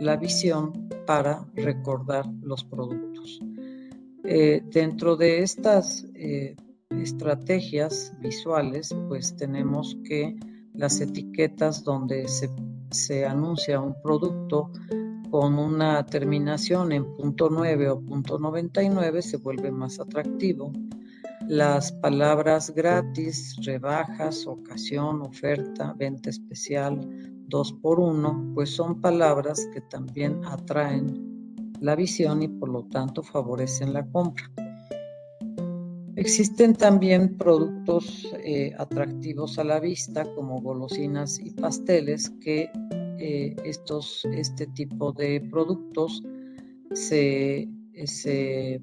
la 0.00 0.16
visión 0.16 0.88
para 1.06 1.46
recordar 1.54 2.26
los 2.40 2.64
productos. 2.64 3.40
Eh, 4.24 4.62
dentro 4.70 5.16
de 5.16 5.42
estas 5.42 6.06
eh, 6.14 6.56
estrategias 6.90 8.14
visuales, 8.20 8.94
pues 9.08 9.36
tenemos 9.36 9.96
que 10.04 10.36
las 10.72 11.00
etiquetas 11.02 11.84
donde 11.84 12.26
se, 12.28 12.48
se 12.90 13.26
anuncia 13.26 13.78
un 13.78 13.94
producto 14.02 14.70
con 15.32 15.58
una 15.58 16.04
terminación 16.04 16.92
en 16.92 17.06
punto 17.16 17.48
.9 17.48 17.90
o 17.90 18.00
punto 18.02 18.38
.99 18.38 19.22
se 19.22 19.38
vuelve 19.38 19.72
más 19.72 19.98
atractivo. 19.98 20.70
Las 21.48 21.90
palabras 21.90 22.70
gratis, 22.74 23.56
rebajas, 23.64 24.46
ocasión, 24.46 25.22
oferta, 25.22 25.94
venta 25.96 26.28
especial, 26.28 27.00
dos 27.48 27.72
por 27.72 27.98
uno, 27.98 28.52
pues 28.54 28.76
son 28.76 29.00
palabras 29.00 29.66
que 29.72 29.80
también 29.80 30.38
atraen 30.44 31.64
la 31.80 31.96
visión 31.96 32.42
y 32.42 32.48
por 32.48 32.68
lo 32.68 32.84
tanto 32.88 33.22
favorecen 33.22 33.94
la 33.94 34.06
compra. 34.10 34.44
Existen 36.16 36.74
también 36.74 37.38
productos 37.38 38.28
eh, 38.44 38.74
atractivos 38.76 39.58
a 39.58 39.64
la 39.64 39.80
vista 39.80 40.26
como 40.34 40.60
golosinas 40.60 41.38
y 41.38 41.52
pasteles 41.52 42.28
que 42.42 42.70
eh, 43.24 43.54
estos, 43.64 44.24
este 44.32 44.66
tipo 44.66 45.12
de 45.12 45.40
productos 45.48 46.24
se, 46.92 47.68
se 48.04 48.82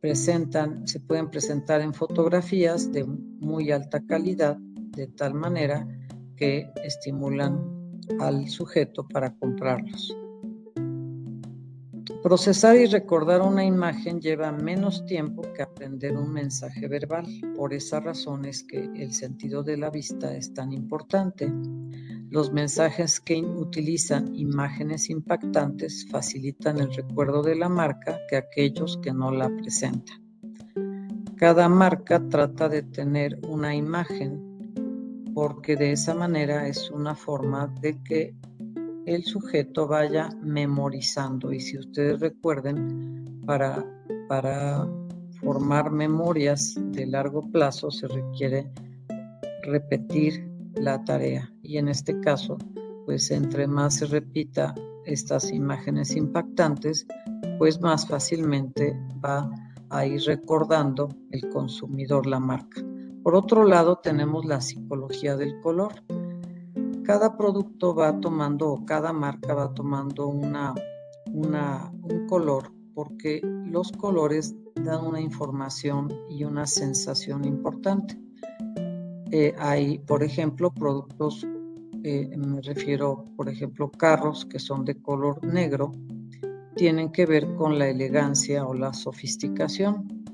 presentan, 0.00 0.86
se 0.86 1.00
pueden 1.00 1.28
presentar 1.28 1.80
en 1.80 1.92
fotografías 1.92 2.92
de 2.92 3.02
muy 3.04 3.72
alta 3.72 4.00
calidad, 4.06 4.56
de 4.96 5.08
tal 5.08 5.34
manera 5.34 5.88
que 6.36 6.70
estimulan 6.84 8.00
al 8.20 8.48
sujeto 8.48 9.08
para 9.08 9.34
comprarlos. 9.34 10.16
Procesar 12.22 12.76
y 12.76 12.86
recordar 12.86 13.42
una 13.42 13.64
imagen 13.64 14.20
lleva 14.20 14.52
menos 14.52 15.04
tiempo 15.04 15.42
que 15.52 15.62
aprender 15.62 16.16
un 16.16 16.32
mensaje 16.32 16.86
verbal. 16.86 17.26
Por 17.56 17.74
esa 17.74 17.98
razón 18.00 18.44
es 18.44 18.62
que 18.62 18.84
el 18.94 19.12
sentido 19.12 19.62
de 19.62 19.76
la 19.76 19.90
vista 19.90 20.34
es 20.34 20.54
tan 20.54 20.72
importante. 20.72 21.52
Los 22.30 22.52
mensajes 22.52 23.20
que 23.20 23.40
utilizan 23.40 24.34
imágenes 24.34 25.10
impactantes 25.10 26.06
facilitan 26.10 26.78
el 26.80 26.92
recuerdo 26.92 27.42
de 27.42 27.54
la 27.54 27.68
marca 27.68 28.18
que 28.28 28.36
aquellos 28.36 28.98
que 29.02 29.12
no 29.12 29.30
la 29.30 29.48
presentan. 29.48 30.22
Cada 31.36 31.68
marca 31.68 32.26
trata 32.28 32.68
de 32.68 32.82
tener 32.82 33.38
una 33.48 33.74
imagen 33.74 34.54
porque 35.34 35.76
de 35.76 35.92
esa 35.92 36.14
manera 36.14 36.68
es 36.68 36.90
una 36.90 37.14
forma 37.14 37.66
de 37.80 38.00
que 38.02 38.34
el 39.06 39.24
sujeto 39.24 39.86
vaya 39.86 40.30
memorizando. 40.42 41.52
Y 41.52 41.60
si 41.60 41.78
ustedes 41.78 42.20
recuerden, 42.20 43.24
para, 43.44 43.84
para 44.28 44.88
formar 45.40 45.90
memorias 45.90 46.74
de 46.92 47.06
largo 47.06 47.42
plazo 47.50 47.90
se 47.90 48.08
requiere 48.08 48.70
repetir 49.64 50.53
la 50.76 51.02
tarea. 51.04 51.52
Y 51.62 51.78
en 51.78 51.88
este 51.88 52.20
caso, 52.20 52.58
pues 53.06 53.30
entre 53.30 53.66
más 53.66 53.96
se 53.96 54.06
repita 54.06 54.74
estas 55.04 55.52
imágenes 55.52 56.16
impactantes, 56.16 57.06
pues 57.58 57.80
más 57.80 58.06
fácilmente 58.06 58.98
va 59.24 59.50
a 59.90 60.06
ir 60.06 60.22
recordando 60.22 61.08
el 61.30 61.48
consumidor 61.50 62.26
la 62.26 62.40
marca. 62.40 62.82
Por 63.22 63.34
otro 63.34 63.64
lado, 63.64 64.00
tenemos 64.02 64.44
la 64.44 64.60
psicología 64.60 65.36
del 65.36 65.60
color 65.60 65.92
cada 67.04 67.36
producto 67.36 67.94
va 67.94 68.18
tomando 68.18 68.70
o 68.70 68.84
cada 68.86 69.12
marca 69.12 69.54
va 69.54 69.72
tomando 69.74 70.26
una, 70.28 70.74
un 71.26 72.26
color 72.26 72.72
porque 72.94 73.40
los 73.42 73.92
colores 73.92 74.54
dan 74.74 75.04
una 75.04 75.20
información 75.20 76.10
y 76.30 76.44
una 76.44 76.66
sensación 76.66 77.44
importante. 77.44 78.18
Eh, 79.36 79.52
hay, 79.58 79.98
por 79.98 80.22
ejemplo, 80.22 80.72
productos, 80.72 81.44
eh, 82.04 82.30
me 82.36 82.62
refiero, 82.62 83.24
por 83.36 83.48
ejemplo, 83.48 83.90
carros 83.90 84.44
que 84.44 84.60
son 84.60 84.84
de 84.84 85.02
color 85.02 85.44
negro, 85.44 85.90
tienen 86.76 87.10
que 87.10 87.26
ver 87.26 87.52
con 87.56 87.76
la 87.76 87.88
elegancia 87.88 88.64
o 88.64 88.74
la 88.74 88.92
sofisticación. 88.92 90.24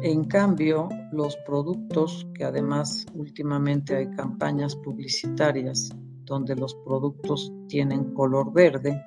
En 0.00 0.24
cambio, 0.24 0.88
los 1.12 1.36
productos, 1.44 2.26
que 2.34 2.44
además 2.44 3.04
últimamente 3.12 3.94
hay 3.94 4.08
campañas 4.12 4.74
publicitarias 4.76 5.90
donde 6.24 6.56
los 6.56 6.74
productos 6.86 7.52
tienen 7.68 8.14
color 8.14 8.50
verde, 8.50 8.98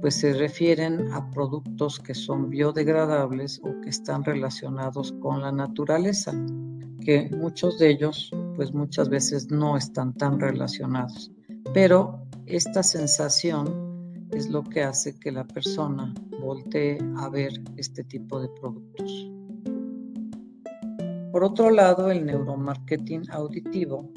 pues 0.00 0.16
se 0.16 0.32
refieren 0.32 1.12
a 1.12 1.30
productos 1.30 2.00
que 2.00 2.16
son 2.16 2.50
biodegradables 2.50 3.60
o 3.62 3.80
que 3.82 3.90
están 3.90 4.24
relacionados 4.24 5.12
con 5.20 5.42
la 5.42 5.52
naturaleza, 5.52 6.32
que 7.04 7.30
muchos 7.30 7.78
de 7.78 7.90
ellos 7.90 8.32
pues 8.60 8.74
muchas 8.74 9.08
veces 9.08 9.50
no 9.50 9.78
están 9.78 10.12
tan 10.12 10.38
relacionados. 10.38 11.32
Pero 11.72 12.26
esta 12.44 12.82
sensación 12.82 14.28
es 14.32 14.50
lo 14.50 14.62
que 14.62 14.82
hace 14.82 15.18
que 15.18 15.32
la 15.32 15.46
persona 15.46 16.12
voltee 16.42 16.98
a 17.16 17.30
ver 17.30 17.52
este 17.78 18.04
tipo 18.04 18.38
de 18.38 18.50
productos. 18.60 19.30
Por 21.32 21.42
otro 21.42 21.70
lado, 21.70 22.10
el 22.10 22.26
neuromarketing 22.26 23.30
auditivo 23.30 24.12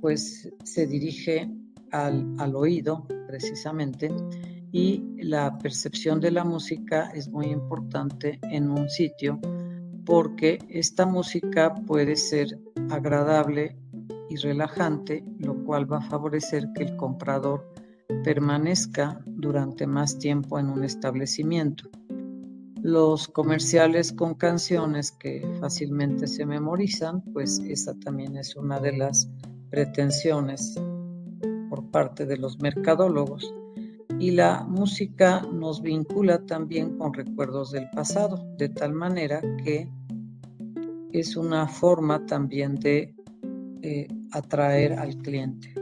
pues 0.00 0.50
se 0.64 0.86
dirige 0.86 1.54
al, 1.90 2.56
oído 2.56 3.06
precisamente 3.26 4.10
y 4.72 5.04
la 5.18 5.58
percepción 5.58 6.20
de 6.20 6.30
la 6.30 6.44
música 6.44 7.10
es 7.14 7.28
muy 7.28 7.48
importante 7.48 8.40
en 8.44 8.70
un 8.70 8.88
sitio 8.88 9.38
porque 10.06 10.58
esta 10.70 11.04
música 11.04 11.74
puede 11.74 12.16
ser 12.16 12.58
agradable 12.90 13.76
y 14.28 14.36
relajante, 14.36 15.24
lo 15.38 15.64
cual 15.64 15.90
va 15.90 15.98
a 15.98 16.08
favorecer 16.10 16.68
que 16.74 16.84
el 16.84 16.96
comprador 16.96 17.70
permanezca 18.22 19.20
durante 19.26 19.86
más 19.86 20.18
tiempo 20.18 20.58
en 20.58 20.68
un 20.68 20.84
establecimiento. 20.84 21.88
Los 22.82 23.28
comerciales 23.28 24.12
con 24.12 24.34
canciones 24.34 25.10
que 25.12 25.42
fácilmente 25.60 26.26
se 26.26 26.44
memorizan, 26.44 27.22
pues 27.32 27.58
esa 27.60 27.94
también 28.00 28.36
es 28.36 28.56
una 28.56 28.78
de 28.78 28.96
las 28.96 29.30
pretensiones 29.70 30.74
por 31.70 31.90
parte 31.90 32.26
de 32.26 32.36
los 32.36 32.60
mercadólogos 32.60 33.54
y 34.18 34.30
la 34.30 34.64
música 34.64 35.42
nos 35.52 35.82
vincula 35.82 36.44
también 36.46 36.98
con 36.98 37.12
recuerdos 37.12 37.72
del 37.72 37.88
pasado, 37.90 38.46
de 38.58 38.68
tal 38.68 38.92
manera 38.92 39.40
que 39.62 39.88
es 41.14 41.36
una 41.36 41.68
forma 41.68 42.26
también 42.26 42.74
de 42.74 43.14
eh, 43.82 44.08
atraer 44.32 44.94
al 44.94 45.16
cliente. 45.18 45.72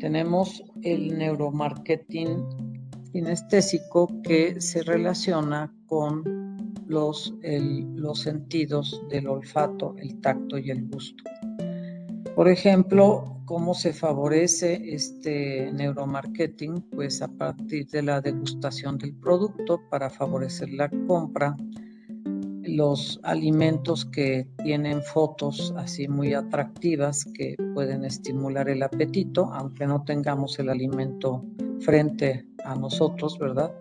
Tenemos 0.00 0.64
el 0.82 1.16
neuromarketing 1.16 2.44
kinestésico 3.12 4.08
que 4.22 4.60
se 4.60 4.82
relaciona 4.82 5.72
con 5.86 6.24
los, 6.88 7.32
los 7.94 8.20
sentidos 8.20 9.00
del 9.10 9.28
olfato, 9.28 9.94
el 9.98 10.20
tacto 10.20 10.58
y 10.58 10.70
el 10.70 10.88
gusto. 10.88 11.22
Por 12.34 12.48
ejemplo, 12.48 13.42
¿cómo 13.44 13.74
se 13.74 13.92
favorece 13.92 14.92
este 14.92 15.70
neuromarketing? 15.72 16.80
Pues 16.90 17.22
a 17.22 17.28
partir 17.28 17.86
de 17.90 18.02
la 18.02 18.20
degustación 18.20 18.98
del 18.98 19.14
producto 19.14 19.80
para 19.88 20.10
favorecer 20.10 20.70
la 20.70 20.88
compra, 21.06 21.56
los 22.76 23.20
alimentos 23.22 24.04
que 24.04 24.48
tienen 24.62 25.02
fotos 25.02 25.72
así 25.76 26.08
muy 26.08 26.34
atractivas 26.34 27.24
que 27.24 27.56
pueden 27.74 28.04
estimular 28.04 28.68
el 28.68 28.82
apetito, 28.82 29.52
aunque 29.52 29.86
no 29.86 30.04
tengamos 30.04 30.58
el 30.58 30.68
alimento 30.68 31.44
frente 31.80 32.46
a 32.64 32.74
nosotros, 32.74 33.38
¿verdad? 33.38 33.72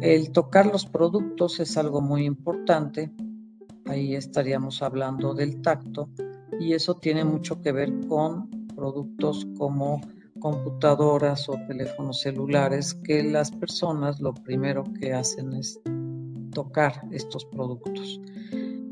El 0.00 0.30
tocar 0.30 0.66
los 0.66 0.86
productos 0.86 1.60
es 1.60 1.76
algo 1.76 2.00
muy 2.00 2.24
importante. 2.24 3.10
Ahí 3.86 4.14
estaríamos 4.14 4.82
hablando 4.82 5.34
del 5.34 5.60
tacto 5.62 6.10
y 6.58 6.74
eso 6.74 6.94
tiene 6.94 7.24
mucho 7.24 7.60
que 7.60 7.72
ver 7.72 7.92
con 8.06 8.50
productos 8.74 9.46
como 9.56 10.00
computadoras 10.40 11.48
o 11.48 11.52
teléfonos 11.66 12.20
celulares 12.20 12.94
que 12.94 13.22
las 13.22 13.50
personas 13.50 14.20
lo 14.20 14.32
primero 14.32 14.84
que 14.98 15.12
hacen 15.12 15.52
es 15.54 15.80
tocar 16.50 17.02
estos 17.10 17.44
productos. 17.44 18.20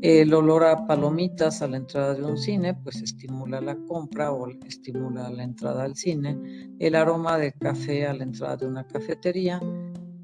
El 0.01 0.33
olor 0.33 0.63
a 0.63 0.87
palomitas 0.87 1.61
a 1.61 1.67
la 1.67 1.77
entrada 1.77 2.13
de 2.13 2.23
un 2.23 2.37
cine 2.37 2.73
pues 2.73 3.01
estimula 3.01 3.59
la 3.59 3.75
compra 3.75 4.31
o 4.31 4.47
estimula 4.65 5.29
la 5.29 5.43
entrada 5.43 5.83
al 5.83 5.95
cine. 5.95 6.37
El 6.79 6.95
aroma 6.95 7.37
de 7.37 7.51
café 7.51 8.07
a 8.07 8.13
la 8.13 8.23
entrada 8.23 8.57
de 8.57 8.67
una 8.67 8.87
cafetería 8.87 9.59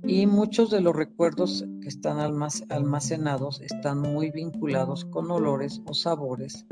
y 0.03 0.27
muchos 0.27 0.71
de 0.71 0.81
los 0.81 0.95
recuerdos 0.95 1.65
que 1.81 1.89
están 1.89 2.19
almacenados 2.19 3.59
están 3.61 3.99
muy 4.01 4.31
vinculados 4.31 5.03
con 5.05 5.29
olores 5.31 5.81
o 5.87 5.93
sabores 5.93 6.65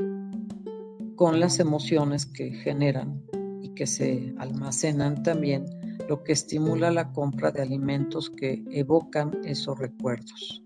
con 1.16 1.40
las 1.40 1.60
emociones 1.60 2.26
que 2.26 2.52
generan 2.52 3.22
y 3.62 3.70
que 3.70 3.86
se 3.86 4.34
almacenan 4.38 5.22
también, 5.22 5.66
lo 6.08 6.22
que 6.22 6.32
estimula 6.32 6.90
la 6.90 7.12
compra 7.12 7.50
de 7.50 7.62
alimentos 7.62 8.30
que 8.30 8.62
evocan 8.70 9.40
esos 9.44 9.78
recuerdos. 9.78 10.62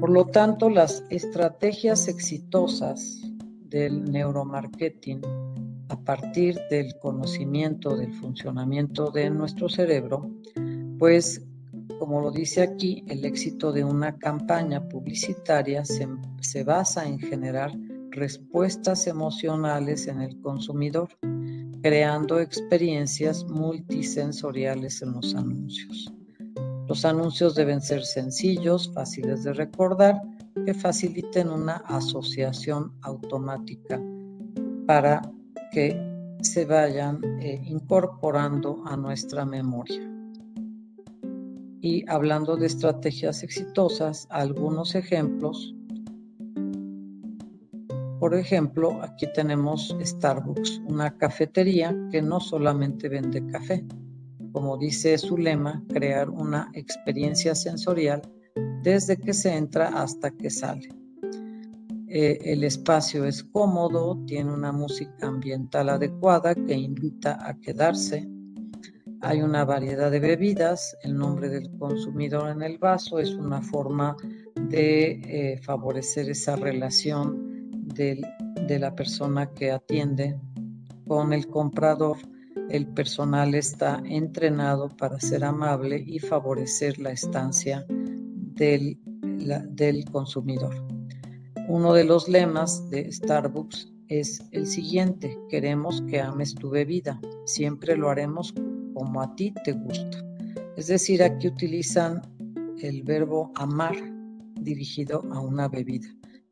Por 0.00 0.10
lo 0.10 0.26
tanto, 0.26 0.68
las 0.68 1.04
estrategias 1.10 2.08
exitosas 2.08 3.22
del 3.68 4.04
neuromarketing 4.04 5.20
a 5.88 6.00
partir 6.00 6.58
del 6.70 6.98
conocimiento 6.98 7.96
del 7.96 8.12
funcionamiento 8.14 9.10
de 9.10 9.30
nuestro 9.30 9.68
cerebro, 9.68 10.30
pues 10.98 11.42
como 11.98 12.20
lo 12.20 12.30
dice 12.30 12.62
aquí, 12.62 13.04
el 13.08 13.24
éxito 13.24 13.72
de 13.72 13.84
una 13.84 14.18
campaña 14.18 14.88
publicitaria 14.88 15.84
se, 15.84 16.08
se, 16.40 16.64
basa 16.64 17.06
en 17.06 17.18
generar 17.18 17.72
respuestas 18.10 19.06
emocionales 19.06 20.06
en 20.06 20.20
el 20.20 20.40
consumidor, 20.40 21.08
creando 21.84 22.40
experiencias 22.40 23.44
multisensoriales 23.44 25.02
en 25.02 25.12
los 25.12 25.34
anuncios. 25.34 26.10
Los 26.88 27.04
anuncios 27.04 27.54
deben 27.54 27.82
ser 27.82 28.02
sencillos, 28.04 28.90
fáciles 28.94 29.44
de 29.44 29.52
recordar, 29.52 30.18
que 30.64 30.72
faciliten 30.72 31.50
una 31.50 31.82
asociación 31.84 32.90
automática 33.02 34.00
para 34.86 35.20
que 35.72 36.00
se 36.40 36.64
vayan 36.64 37.22
eh, 37.42 37.60
incorporando 37.66 38.82
a 38.86 38.96
nuestra 38.96 39.44
memoria. 39.44 40.10
Y 41.82 42.02
hablando 42.08 42.56
de 42.56 42.64
estrategias 42.64 43.42
exitosas, 43.42 44.26
algunos 44.30 44.94
ejemplos. 44.94 45.74
Por 48.24 48.34
ejemplo, 48.34 49.02
aquí 49.02 49.26
tenemos 49.34 49.94
Starbucks, 50.00 50.80
una 50.86 51.14
cafetería 51.18 51.94
que 52.10 52.22
no 52.22 52.40
solamente 52.40 53.10
vende 53.10 53.44
café, 53.48 53.84
como 54.50 54.78
dice 54.78 55.18
su 55.18 55.36
lema, 55.36 55.84
crear 55.92 56.30
una 56.30 56.70
experiencia 56.72 57.54
sensorial 57.54 58.22
desde 58.82 59.18
que 59.18 59.34
se 59.34 59.54
entra 59.54 59.88
hasta 59.88 60.30
que 60.30 60.48
sale. 60.48 60.88
Eh, 62.08 62.38
el 62.44 62.64
espacio 62.64 63.26
es 63.26 63.44
cómodo, 63.44 64.18
tiene 64.24 64.54
una 64.54 64.72
música 64.72 65.26
ambiental 65.26 65.90
adecuada 65.90 66.54
que 66.54 66.72
invita 66.72 67.46
a 67.46 67.60
quedarse. 67.60 68.26
Hay 69.20 69.42
una 69.42 69.66
variedad 69.66 70.10
de 70.10 70.20
bebidas, 70.20 70.96
el 71.02 71.14
nombre 71.14 71.50
del 71.50 71.70
consumidor 71.76 72.48
en 72.48 72.62
el 72.62 72.78
vaso 72.78 73.18
es 73.18 73.34
una 73.34 73.60
forma 73.60 74.16
de 74.54 75.10
eh, 75.10 75.60
favorecer 75.62 76.30
esa 76.30 76.56
relación 76.56 77.43
de 77.86 78.78
la 78.78 78.94
persona 78.94 79.50
que 79.50 79.70
atiende 79.70 80.38
con 81.06 81.32
el 81.32 81.46
comprador 81.48 82.16
el 82.70 82.86
personal 82.86 83.54
está 83.54 84.02
entrenado 84.04 84.88
para 84.88 85.20
ser 85.20 85.44
amable 85.44 86.02
y 86.06 86.18
favorecer 86.18 86.98
la 86.98 87.12
estancia 87.12 87.84
del, 87.88 88.98
del 89.70 90.04
consumidor. 90.06 90.74
Uno 91.68 91.92
de 91.92 92.04
los 92.04 92.28
lemas 92.28 92.88
de 92.90 93.10
Starbucks 93.10 93.92
es 94.08 94.42
el 94.52 94.66
siguiente, 94.66 95.38
queremos 95.48 96.02
que 96.02 96.20
ames 96.20 96.54
tu 96.54 96.70
bebida, 96.70 97.20
siempre 97.44 97.96
lo 97.96 98.10
haremos 98.10 98.54
como 98.94 99.20
a 99.20 99.34
ti 99.34 99.52
te 99.64 99.72
gusta. 99.72 100.18
Es 100.76 100.88
decir, 100.88 101.22
aquí 101.22 101.48
utilizan 101.48 102.22
el 102.80 103.02
verbo 103.02 103.52
amar 103.54 103.94
dirigido 104.60 105.22
a 105.32 105.40
una 105.40 105.68
bebida, 105.68 106.08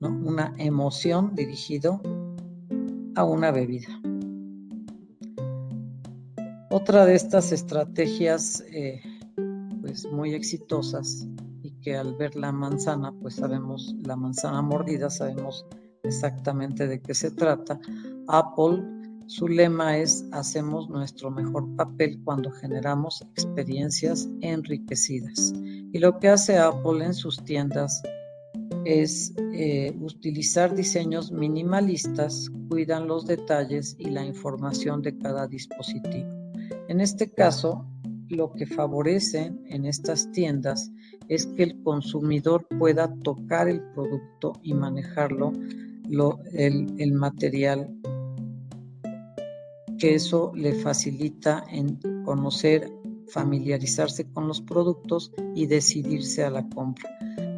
una 0.08 0.52
emoción 0.58 1.34
dirigido 1.34 2.00
a 3.14 3.24
una 3.24 3.50
bebida. 3.50 3.88
Otra 6.70 7.04
de 7.04 7.14
estas 7.14 7.52
estrategias 7.52 8.64
eh, 8.72 9.02
pues 9.82 10.10
muy 10.10 10.32
exitosas 10.32 11.26
y 11.62 11.70
que 11.82 11.96
al 11.96 12.14
ver 12.16 12.34
la 12.34 12.50
manzana, 12.50 13.12
pues 13.20 13.34
sabemos, 13.34 13.94
la 14.04 14.16
manzana 14.16 14.62
mordida, 14.62 15.10
sabemos 15.10 15.66
exactamente 16.02 16.86
de 16.86 17.00
qué 17.00 17.14
se 17.14 17.30
trata. 17.30 17.78
Apple, 18.28 18.82
su 19.26 19.48
lema 19.48 19.98
es 19.98 20.24
hacemos 20.32 20.88
nuestro 20.88 21.30
mejor 21.30 21.68
papel 21.76 22.20
cuando 22.24 22.50
generamos 22.50 23.22
experiencias 23.34 24.28
enriquecidas. 24.40 25.52
Y 25.92 25.98
lo 25.98 26.18
que 26.18 26.28
hace 26.28 26.58
Apple 26.58 27.04
en 27.04 27.14
sus 27.14 27.36
tiendas 27.44 28.02
es 28.84 29.34
eh, 29.52 29.94
utilizar 30.00 30.74
diseños 30.74 31.30
minimalistas, 31.30 32.50
cuidan 32.68 33.06
los 33.06 33.26
detalles 33.26 33.96
y 33.98 34.10
la 34.10 34.24
información 34.24 35.02
de 35.02 35.16
cada 35.18 35.46
dispositivo. 35.46 36.28
En 36.88 37.00
este 37.00 37.30
caso, 37.30 37.86
lo 38.28 38.52
que 38.52 38.66
favorece 38.66 39.52
en 39.68 39.84
estas 39.84 40.30
tiendas 40.32 40.90
es 41.28 41.46
que 41.46 41.62
el 41.62 41.82
consumidor 41.82 42.66
pueda 42.78 43.14
tocar 43.22 43.68
el 43.68 43.80
producto 43.94 44.54
y 44.62 44.74
manejarlo, 44.74 45.52
el, 46.52 47.12
material, 47.12 47.88
que 49.98 50.14
eso 50.14 50.52
le 50.54 50.74
facilita 50.74 51.64
en 51.70 51.98
conocer, 52.24 52.90
familiarizarse 53.28 54.30
con 54.30 54.48
los 54.48 54.60
productos 54.60 55.32
y 55.54 55.66
decidirse 55.66 56.44
a 56.44 56.50
la 56.50 56.68
compra. 56.68 57.10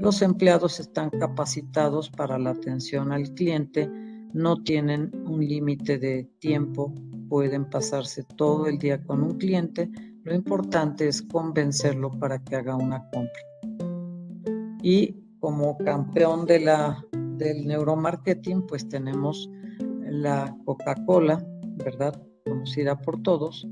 Los 0.05 0.21
empleados 0.21 0.81
están 0.81 1.09
capacitados 1.09 2.11
para 2.11 2.39
la 2.39 2.51
atención 2.51 3.11
al 3.11 3.33
cliente, 3.33 3.91
no 4.35 4.63
tienen 4.63 5.11
un 5.27 5.41
límite 5.41 5.97
de 5.97 6.25
tiempo 6.41 6.93
pueden 7.31 7.71
pasarse 7.71 8.23
todo 8.37 8.67
el 8.67 8.77
día 8.77 9.03
con 9.03 9.23
un 9.23 9.39
cliente, 9.39 9.91
lo 10.25 10.35
importante 10.35 11.09
es 11.09 11.23
convencerlo 11.23 12.11
para 12.19 12.39
que 12.39 12.55
haga 12.55 12.77
una 12.77 13.03
compra. 13.15 14.79
Y 14.83 15.17
como 15.41 15.79
campeón 15.79 16.45
de 16.45 16.61
la, 16.61 17.03
del 17.39 17.67
neuromarketing, 17.67 18.67
pues 18.67 18.87
tenemos 18.87 19.51
la 20.03 20.55
Coca-Cola, 20.67 21.43
¿verdad? 21.83 22.15
Conocida 22.45 23.01
por 23.01 23.23
todos. 23.23 23.67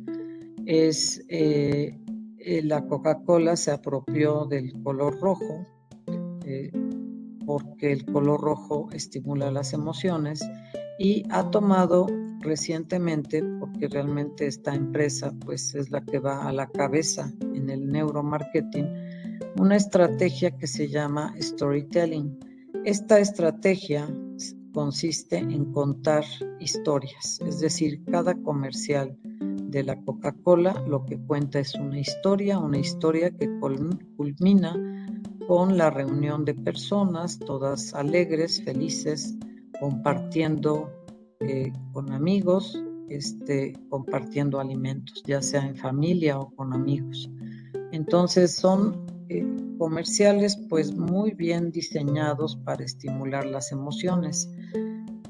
Es 0.64 1.22
eh, 1.28 2.00
eh, 2.38 2.62
la 2.62 2.86
Coca-Cola 2.86 3.54
se 3.54 3.70
apropió 3.70 4.46
del 4.46 4.72
color 4.82 5.20
rojo 5.20 5.66
eh, 6.44 6.70
porque 7.44 7.92
el 7.92 8.04
color 8.04 8.40
rojo 8.40 8.88
estimula 8.92 9.50
las 9.50 9.72
emociones 9.72 10.42
y 10.98 11.24
ha 11.30 11.50
tomado 11.50 12.06
recientemente, 12.40 13.42
porque 13.60 13.88
realmente 13.88 14.46
esta 14.46 14.74
empresa 14.74 15.32
pues 15.44 15.74
es 15.74 15.90
la 15.90 16.00
que 16.02 16.18
va 16.18 16.48
a 16.48 16.52
la 16.52 16.68
cabeza 16.68 17.32
en 17.54 17.70
el 17.70 17.90
neuromarketing, 17.90 18.86
una 19.58 19.76
estrategia 19.76 20.50
que 20.56 20.66
se 20.66 20.88
llama 20.88 21.34
storytelling. 21.40 22.38
Esta 22.84 23.18
estrategia 23.20 24.08
consiste 24.72 25.38
en 25.38 25.72
contar 25.72 26.24
historias, 26.58 27.40
es 27.46 27.60
decir, 27.60 28.02
cada 28.10 28.34
comercial 28.34 29.16
de 29.20 29.82
la 29.82 30.00
Coca-Cola 30.02 30.84
lo 30.86 31.04
que 31.04 31.18
cuenta 31.18 31.58
es 31.58 31.74
una 31.74 31.98
historia, 31.98 32.58
una 32.58 32.78
historia 32.78 33.30
que 33.30 33.48
culmina 34.16 34.76
con 35.46 35.76
la 35.76 35.90
reunión 35.90 36.44
de 36.44 36.54
personas, 36.54 37.38
todas 37.38 37.94
alegres, 37.94 38.62
felices, 38.62 39.34
compartiendo 39.80 40.90
eh, 41.40 41.72
con 41.92 42.12
amigos, 42.12 42.82
este, 43.08 43.72
compartiendo 43.88 44.60
alimentos, 44.60 45.22
ya 45.26 45.42
sea 45.42 45.66
en 45.66 45.76
familia 45.76 46.38
o 46.38 46.54
con 46.54 46.72
amigos. 46.72 47.30
Entonces 47.90 48.54
son 48.54 49.04
eh, 49.28 49.44
comerciales 49.78 50.56
pues 50.68 50.94
muy 50.94 51.32
bien 51.32 51.70
diseñados 51.70 52.56
para 52.56 52.84
estimular 52.84 53.44
las 53.44 53.72
emociones. 53.72 54.50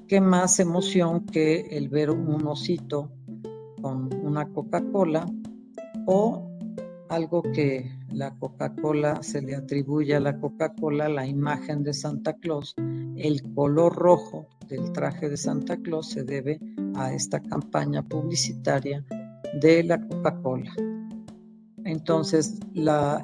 ¿Qué 0.06 0.20
más 0.20 0.60
emoción 0.60 1.24
que 1.26 1.60
el 1.70 1.88
ver 1.88 2.10
un 2.10 2.46
osito 2.46 3.10
con 3.80 4.10
una 4.22 4.46
Coca-Cola 4.48 5.26
o 6.06 6.51
algo 7.12 7.42
que 7.42 7.98
la 8.10 8.34
Coca-Cola 8.38 9.22
se 9.22 9.42
le 9.42 9.54
atribuye 9.54 10.14
a 10.16 10.20
la 10.20 10.38
Coca-Cola, 10.38 11.10
la 11.10 11.26
imagen 11.26 11.82
de 11.82 11.92
Santa 11.92 12.32
Claus, 12.38 12.74
el 13.16 13.42
color 13.54 13.94
rojo 13.94 14.48
del 14.68 14.92
traje 14.92 15.28
de 15.28 15.36
Santa 15.36 15.76
Claus 15.76 16.08
se 16.08 16.24
debe 16.24 16.58
a 16.94 17.12
esta 17.12 17.40
campaña 17.40 18.02
publicitaria 18.02 19.04
de 19.60 19.82
la 19.84 20.00
Coca-Cola. 20.00 20.72
Entonces, 21.84 22.58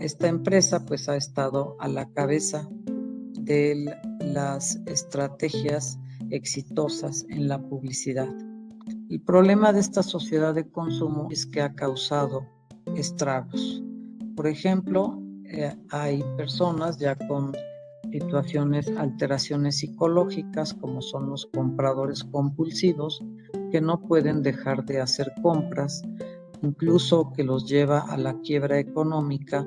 esta 0.01 0.29
empresa 0.29 0.85
pues 0.85 1.09
ha 1.09 1.17
estado 1.17 1.77
a 1.81 1.89
la 1.89 2.11
cabeza 2.11 2.69
de 3.41 3.87
las 4.21 4.83
estrategias 4.85 5.99
exitosas 6.29 7.25
en 7.31 7.49
la 7.49 7.59
publicidad. 7.59 8.29
El 9.09 9.23
problema 9.23 9.73
de 9.73 9.81
esta 9.81 10.03
sociedad 10.03 10.55
de 10.55 10.69
consumo 10.69 11.29
es 11.31 11.47
que 11.47 11.63
ha 11.63 11.75
causado 11.75 12.47
estragos. 12.99 13.83
Por 14.37 14.47
ejemplo, 14.47 15.21
eh, 15.45 15.75
hay 15.91 16.23
personas 16.37 16.99
ya 16.99 17.17
con 17.17 17.53
situaciones, 18.11 18.89
alteraciones 18.97 19.79
psicológicas, 19.79 20.75
como 20.75 21.03
son 21.03 21.31
los 21.31 21.47
compradores 21.47 22.25
compulsivos, 22.25 23.23
que 23.71 23.81
no 23.81 24.01
pueden 24.01 24.43
dejar 24.43 24.85
de 24.85 25.01
hacer 25.01 25.33
compras, 25.43 26.03
incluso 26.63 27.33
que 27.33 27.45
los 27.45 27.67
lleva 27.67 28.01
a 28.01 28.17
la 28.17 28.41
quiebra 28.41 28.79
económica, 28.79 29.67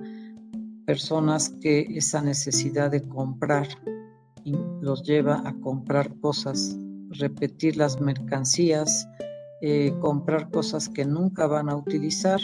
personas 0.86 1.50
que 1.62 1.82
esa 1.96 2.22
necesidad 2.22 2.92
de 2.92 3.08
comprar 3.08 3.68
los 4.82 5.04
lleva 5.04 5.44
a 5.46 5.54
comprar 5.62 6.20
cosas, 6.20 6.78
repetir 7.10 7.78
las 7.78 8.02
mercancías, 8.02 9.08
eh, 9.62 9.94
comprar 10.00 10.50
cosas 10.50 10.90
que 10.90 11.06
nunca 11.06 11.46
van 11.46 11.70
a 11.70 11.76
utilizar 11.76 12.42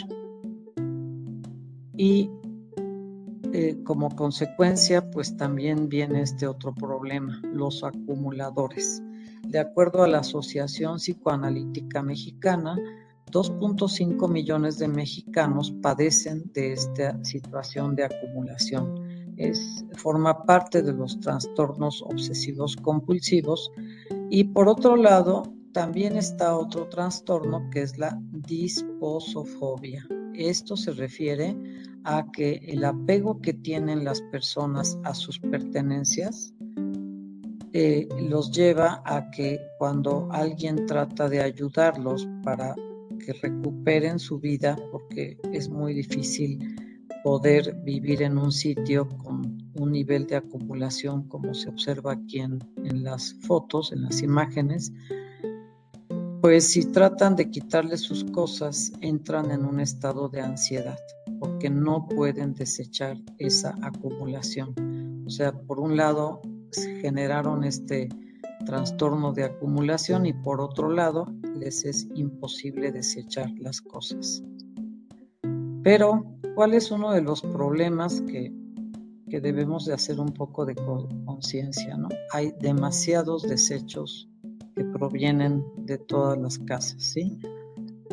y 1.98 2.30
eh, 3.52 3.76
como 3.84 4.08
consecuencia, 4.10 5.10
pues 5.10 5.36
también 5.36 5.88
viene 5.88 6.22
este 6.22 6.46
otro 6.46 6.74
problema, 6.74 7.42
los 7.52 7.82
acumuladores. 7.82 9.02
De 9.42 9.58
acuerdo 9.58 10.04
a 10.04 10.08
la 10.08 10.18
Asociación 10.18 10.98
Psicoanalítica 10.98 12.02
Mexicana, 12.02 12.78
2.5 13.32 14.28
millones 14.30 14.78
de 14.78 14.88
mexicanos 14.88 15.72
padecen 15.82 16.50
de 16.52 16.72
esta 16.72 17.22
situación 17.24 17.96
de 17.96 18.04
acumulación. 18.04 19.34
Es, 19.36 19.84
forma 19.94 20.44
parte 20.44 20.82
de 20.82 20.92
los 20.92 21.18
trastornos 21.20 22.02
obsesivos 22.02 22.76
compulsivos 22.76 23.70
y 24.30 24.44
por 24.44 24.68
otro 24.68 24.96
lado 24.96 25.42
también 25.72 26.16
está 26.16 26.56
otro 26.56 26.88
trastorno 26.88 27.68
que 27.70 27.82
es 27.82 27.98
la 27.98 28.18
disposofobia. 28.30 30.06
Esto 30.34 30.76
se 30.76 30.92
refiere 30.92 31.56
a 32.04 32.26
que 32.32 32.60
el 32.66 32.84
apego 32.84 33.40
que 33.40 33.52
tienen 33.52 34.04
las 34.04 34.20
personas 34.22 34.98
a 35.04 35.14
sus 35.14 35.38
pertenencias 35.38 36.54
eh, 37.72 38.08
los 38.28 38.50
lleva 38.50 39.02
a 39.04 39.30
que 39.30 39.60
cuando 39.78 40.28
alguien 40.32 40.86
trata 40.86 41.28
de 41.28 41.40
ayudarlos 41.40 42.26
para 42.42 42.74
que 43.18 43.34
recuperen 43.34 44.18
su 44.18 44.38
vida, 44.38 44.76
porque 44.90 45.36
es 45.52 45.68
muy 45.68 45.92
difícil 45.92 46.58
poder 47.22 47.74
vivir 47.84 48.22
en 48.22 48.38
un 48.38 48.52
sitio 48.52 49.06
con 49.08 49.58
un 49.74 49.92
nivel 49.92 50.26
de 50.26 50.36
acumulación 50.36 51.28
como 51.28 51.52
se 51.52 51.68
observa 51.68 52.12
aquí 52.12 52.40
en, 52.40 52.58
en 52.84 53.04
las 53.04 53.34
fotos, 53.42 53.92
en 53.92 54.04
las 54.04 54.22
imágenes, 54.22 54.92
pues 56.40 56.70
si 56.70 56.84
tratan 56.92 57.36
de 57.36 57.50
quitarle 57.50 57.96
sus 57.96 58.24
cosas, 58.24 58.92
entran 59.00 59.50
en 59.50 59.64
un 59.64 59.80
estado 59.80 60.28
de 60.28 60.40
ansiedad 60.40 60.98
porque 61.38 61.70
no 61.70 62.06
pueden 62.06 62.54
desechar 62.54 63.16
esa 63.38 63.74
acumulación. 63.82 65.24
O 65.26 65.30
sea, 65.30 65.52
por 65.52 65.80
un 65.80 65.96
lado 65.96 66.40
generaron 67.00 67.64
este 67.64 68.08
trastorno 68.66 69.32
de 69.32 69.44
acumulación 69.44 70.26
y 70.26 70.32
por 70.32 70.60
otro 70.60 70.90
lado 70.90 71.26
les 71.58 71.84
es 71.84 72.08
imposible 72.14 72.92
desechar 72.92 73.50
las 73.58 73.80
cosas. 73.80 74.42
Pero, 75.82 76.24
¿cuál 76.54 76.74
es 76.74 76.90
uno 76.90 77.12
de 77.12 77.22
los 77.22 77.40
problemas 77.40 78.20
que, 78.22 78.52
que 79.30 79.40
debemos 79.40 79.86
de 79.86 79.94
hacer 79.94 80.20
un 80.20 80.32
poco 80.34 80.66
de 80.66 80.74
conciencia? 80.74 81.96
¿no? 81.96 82.08
Hay 82.32 82.52
demasiados 82.60 83.42
desechos 83.42 84.28
que 84.78 84.84
provienen 84.84 85.64
de 85.76 85.98
todas 85.98 86.38
las 86.38 86.56
casas, 86.60 87.16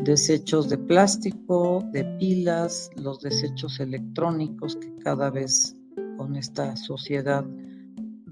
desechos 0.03 0.67
de 0.67 0.79
plástico, 0.79 1.83
de 1.93 2.03
pilas, 2.17 2.89
los 2.95 3.21
desechos 3.21 3.79
electrónicos 3.79 4.75
que 4.75 4.91
cada 5.03 5.29
vez 5.29 5.75
con 6.17 6.35
esta 6.35 6.75
sociedad 6.75 7.45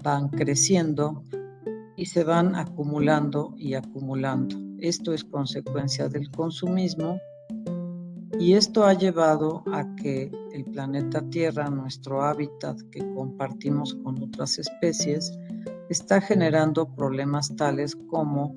van 0.02 0.28
creciendo 0.30 1.22
y 1.96 2.06
se 2.06 2.24
van 2.24 2.56
acumulando 2.56 3.54
y 3.56 3.74
acumulando. 3.74 4.56
Esto 4.80 5.14
es 5.14 5.22
consecuencia 5.22 6.08
del 6.08 6.28
consumismo 6.32 7.20
y 8.40 8.54
esto 8.54 8.84
ha 8.84 8.94
llevado 8.94 9.62
a 9.72 9.94
que 9.94 10.32
el 10.52 10.64
planeta 10.64 11.22
Tierra, 11.30 11.70
nuestro 11.70 12.22
hábitat 12.22 12.80
que 12.90 12.98
compartimos 13.14 13.94
con 14.02 14.20
otras 14.20 14.58
especies, 14.58 15.32
está 15.88 16.20
generando 16.20 16.94
problemas 16.94 17.54
tales 17.56 17.96
como 17.96 18.54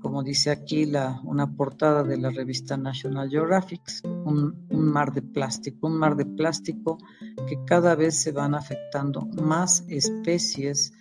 como 0.00 0.22
dice 0.22 0.50
aquí 0.50 0.90
una 1.24 1.46
portada 1.46 2.02
de 2.02 2.16
la 2.16 2.30
revista 2.30 2.76
National 2.76 3.28
Geographic, 3.28 3.82
un, 4.24 4.66
mar 4.70 5.12
de 5.12 5.22
plástico, 5.22 5.88
un 5.88 5.98
mar 5.98 6.16
de 6.16 6.24
plástico 6.24 6.98
que 7.46 7.62
cada 7.66 7.94
vez 7.94 8.18
se 8.18 8.32
van 8.32 8.54
afectando 8.54 9.26
más 9.42 9.84
especies 9.88 10.92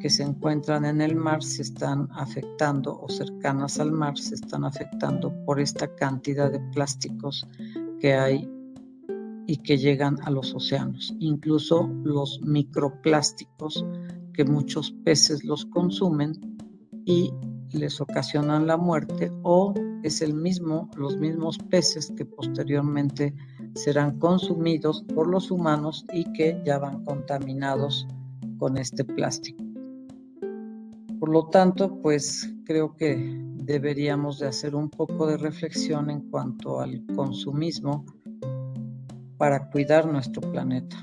que 0.00 0.08
se 0.08 0.22
encuentran 0.22 0.84
en 0.84 1.00
el 1.00 1.14
mar 1.14 1.42
se 1.42 1.62
están 1.62 2.08
afectando 2.12 2.98
o 2.98 3.08
cercanas 3.08 3.78
al 3.80 3.92
mar 3.92 4.16
se 4.16 4.34
están 4.34 4.64
afectando 4.64 5.34
por 5.44 5.60
esta 5.60 5.94
cantidad 5.94 6.50
de 6.50 6.60
plásticos 6.72 7.46
que 8.00 8.14
hay 8.14 8.48
y 9.46 9.56
que 9.58 9.76
llegan 9.76 10.16
a 10.22 10.30
los 10.30 10.54
océanos, 10.54 11.14
incluso 11.18 11.90
los 12.04 12.40
microplásticos 12.42 13.84
muchos 14.44 14.92
peces 15.04 15.44
los 15.44 15.66
consumen 15.66 16.32
y 17.04 17.32
les 17.72 18.00
ocasionan 18.00 18.66
la 18.66 18.76
muerte 18.76 19.30
o 19.42 19.74
es 20.02 20.22
el 20.22 20.34
mismo, 20.34 20.90
los 20.96 21.16
mismos 21.16 21.58
peces 21.58 22.12
que 22.16 22.24
posteriormente 22.24 23.34
serán 23.74 24.18
consumidos 24.18 25.04
por 25.14 25.28
los 25.28 25.50
humanos 25.50 26.04
y 26.12 26.24
que 26.32 26.60
ya 26.64 26.78
van 26.78 27.04
contaminados 27.04 28.06
con 28.58 28.76
este 28.76 29.04
plástico. 29.04 29.62
Por 31.18 31.28
lo 31.28 31.48
tanto, 31.48 32.00
pues 32.00 32.50
creo 32.64 32.96
que 32.96 33.38
deberíamos 33.54 34.38
de 34.38 34.48
hacer 34.48 34.74
un 34.74 34.88
poco 34.88 35.26
de 35.26 35.36
reflexión 35.36 36.10
en 36.10 36.22
cuanto 36.30 36.80
al 36.80 37.04
consumismo 37.14 38.04
para 39.36 39.70
cuidar 39.70 40.06
nuestro 40.06 40.40
planeta. 40.50 40.96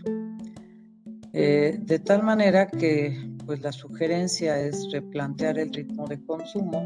Eh, 1.33 1.79
de 1.79 1.99
tal 1.99 2.23
manera 2.23 2.67
que 2.67 3.26
pues 3.47 3.61
la 3.61 3.71
sugerencia 3.71 4.59
es 4.59 4.91
replantear 4.91 5.57
el 5.57 5.71
ritmo 5.73 6.05
de 6.05 6.21
consumo, 6.25 6.83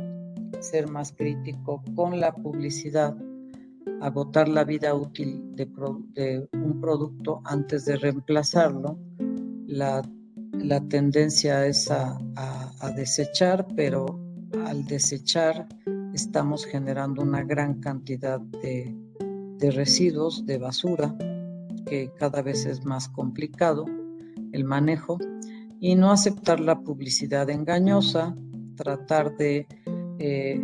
ser 0.60 0.88
más 0.88 1.12
crítico 1.12 1.84
con 1.96 2.20
la 2.20 2.32
publicidad, 2.36 3.18
agotar 4.00 4.48
la 4.48 4.64
vida 4.64 4.94
útil 4.94 5.56
de, 5.56 6.48
un 6.54 6.80
producto 6.80 7.42
antes 7.46 7.86
de 7.86 7.98
reemplazarlo. 7.98 9.00
La, 9.66 10.04
tendencia 10.88 11.66
es 11.66 11.90
a, 11.90 12.20
desechar, 12.96 13.66
pero 13.76 14.20
al 14.68 14.86
desechar 14.86 15.68
estamos 16.14 16.66
generando 16.66 17.24
una 17.24 17.44
gran 17.44 17.80
cantidad 17.82 18.40
de, 18.40 18.96
de 19.58 19.72
residuos, 19.72 20.46
de 20.46 20.60
basura, 20.60 21.18
que 21.88 22.12
cada 22.20 22.44
vez 22.44 22.68
es 22.68 22.86
más 22.86 23.10
complicado 23.10 23.86
el 24.52 24.64
manejo 24.64 25.18
y 25.82 25.96
no 25.96 26.12
aceptar 26.12 26.60
la 26.60 26.80
publicidad 26.80 27.50
engañosa, 27.50 28.36
tratar 28.76 29.36
de 29.36 29.68
eh, 30.20 30.64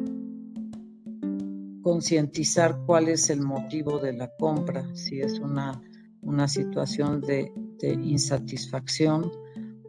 concientizar 1.82 2.84
cuál 2.86 3.10
es 3.10 3.32
el 3.32 3.42
motivo 3.42 3.98
de 3.98 4.14
la 4.14 4.30
compra, 4.38 4.88
si 4.94 5.20
es 5.20 5.40
una, 5.40 5.82
una 6.22 6.48
situación 6.48 7.20
de, 7.22 7.52
insatisfacción 7.82 9.32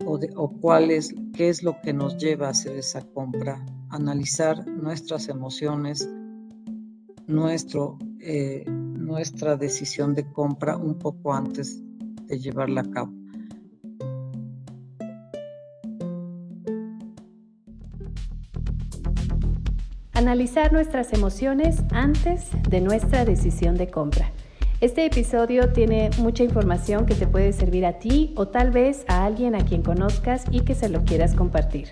o, 0.06 0.18
o, 0.36 0.50
cuál 0.60 0.90
es, 0.90 1.14
qué 1.34 1.50
es 1.50 1.62
lo 1.62 1.78
que 1.82 1.92
nos 1.92 2.16
lleva 2.16 2.46
a 2.46 2.50
hacer 2.50 2.76
esa 2.76 3.02
compra, 3.02 3.64
analizar 3.90 4.66
nuestras 4.66 5.28
emociones, 5.28 6.08
nuestro, 7.26 7.98
eh, 8.20 8.64
nuestra 8.66 9.56
decisión 9.56 10.14
de 10.14 10.30
compra 10.32 10.78
un 10.78 10.98
poco 10.98 11.34
antes 11.34 11.82
de 12.26 12.38
llevarla 12.38 12.80
a 12.80 12.90
cabo. 12.90 13.17
Analizar 20.18 20.72
nuestras 20.72 21.12
emociones 21.12 21.76
antes 21.92 22.48
de 22.68 22.80
nuestra 22.80 23.24
decisión 23.24 23.76
de 23.76 23.86
compra. 23.86 24.32
Este 24.80 25.06
episodio 25.06 25.72
tiene 25.72 26.10
mucha 26.18 26.42
información 26.42 27.06
que 27.06 27.14
te 27.14 27.28
puede 27.28 27.52
servir 27.52 27.86
a 27.86 28.00
ti 28.00 28.32
o 28.34 28.48
tal 28.48 28.72
vez 28.72 29.04
a 29.06 29.24
alguien 29.24 29.54
a 29.54 29.64
quien 29.64 29.82
conozcas 29.82 30.42
y 30.50 30.62
que 30.62 30.74
se 30.74 30.88
lo 30.88 31.04
quieras 31.04 31.36
compartir. 31.36 31.90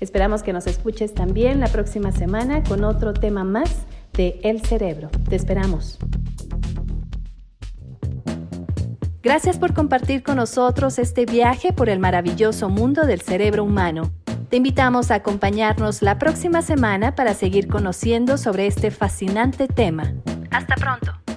Esperamos 0.00 0.42
que 0.42 0.52
nos 0.52 0.66
escuches 0.66 1.14
también 1.14 1.60
la 1.60 1.68
próxima 1.68 2.10
semana 2.10 2.64
con 2.64 2.82
otro 2.82 3.14
tema 3.14 3.44
más 3.44 3.70
de 4.12 4.40
El 4.42 4.60
Cerebro. 4.66 5.08
Te 5.28 5.36
esperamos. 5.36 6.00
Gracias 9.22 9.56
por 9.56 9.72
compartir 9.72 10.24
con 10.24 10.34
nosotros 10.34 10.98
este 10.98 11.26
viaje 11.26 11.72
por 11.72 11.88
el 11.88 12.00
maravilloso 12.00 12.70
mundo 12.70 13.06
del 13.06 13.20
cerebro 13.20 13.62
humano. 13.62 14.10
Te 14.48 14.56
invitamos 14.56 15.10
a 15.10 15.16
acompañarnos 15.16 16.00
la 16.00 16.18
próxima 16.18 16.62
semana 16.62 17.14
para 17.14 17.34
seguir 17.34 17.68
conociendo 17.68 18.38
sobre 18.38 18.66
este 18.66 18.90
fascinante 18.90 19.68
tema. 19.68 20.14
Hasta 20.50 20.74
pronto. 20.76 21.27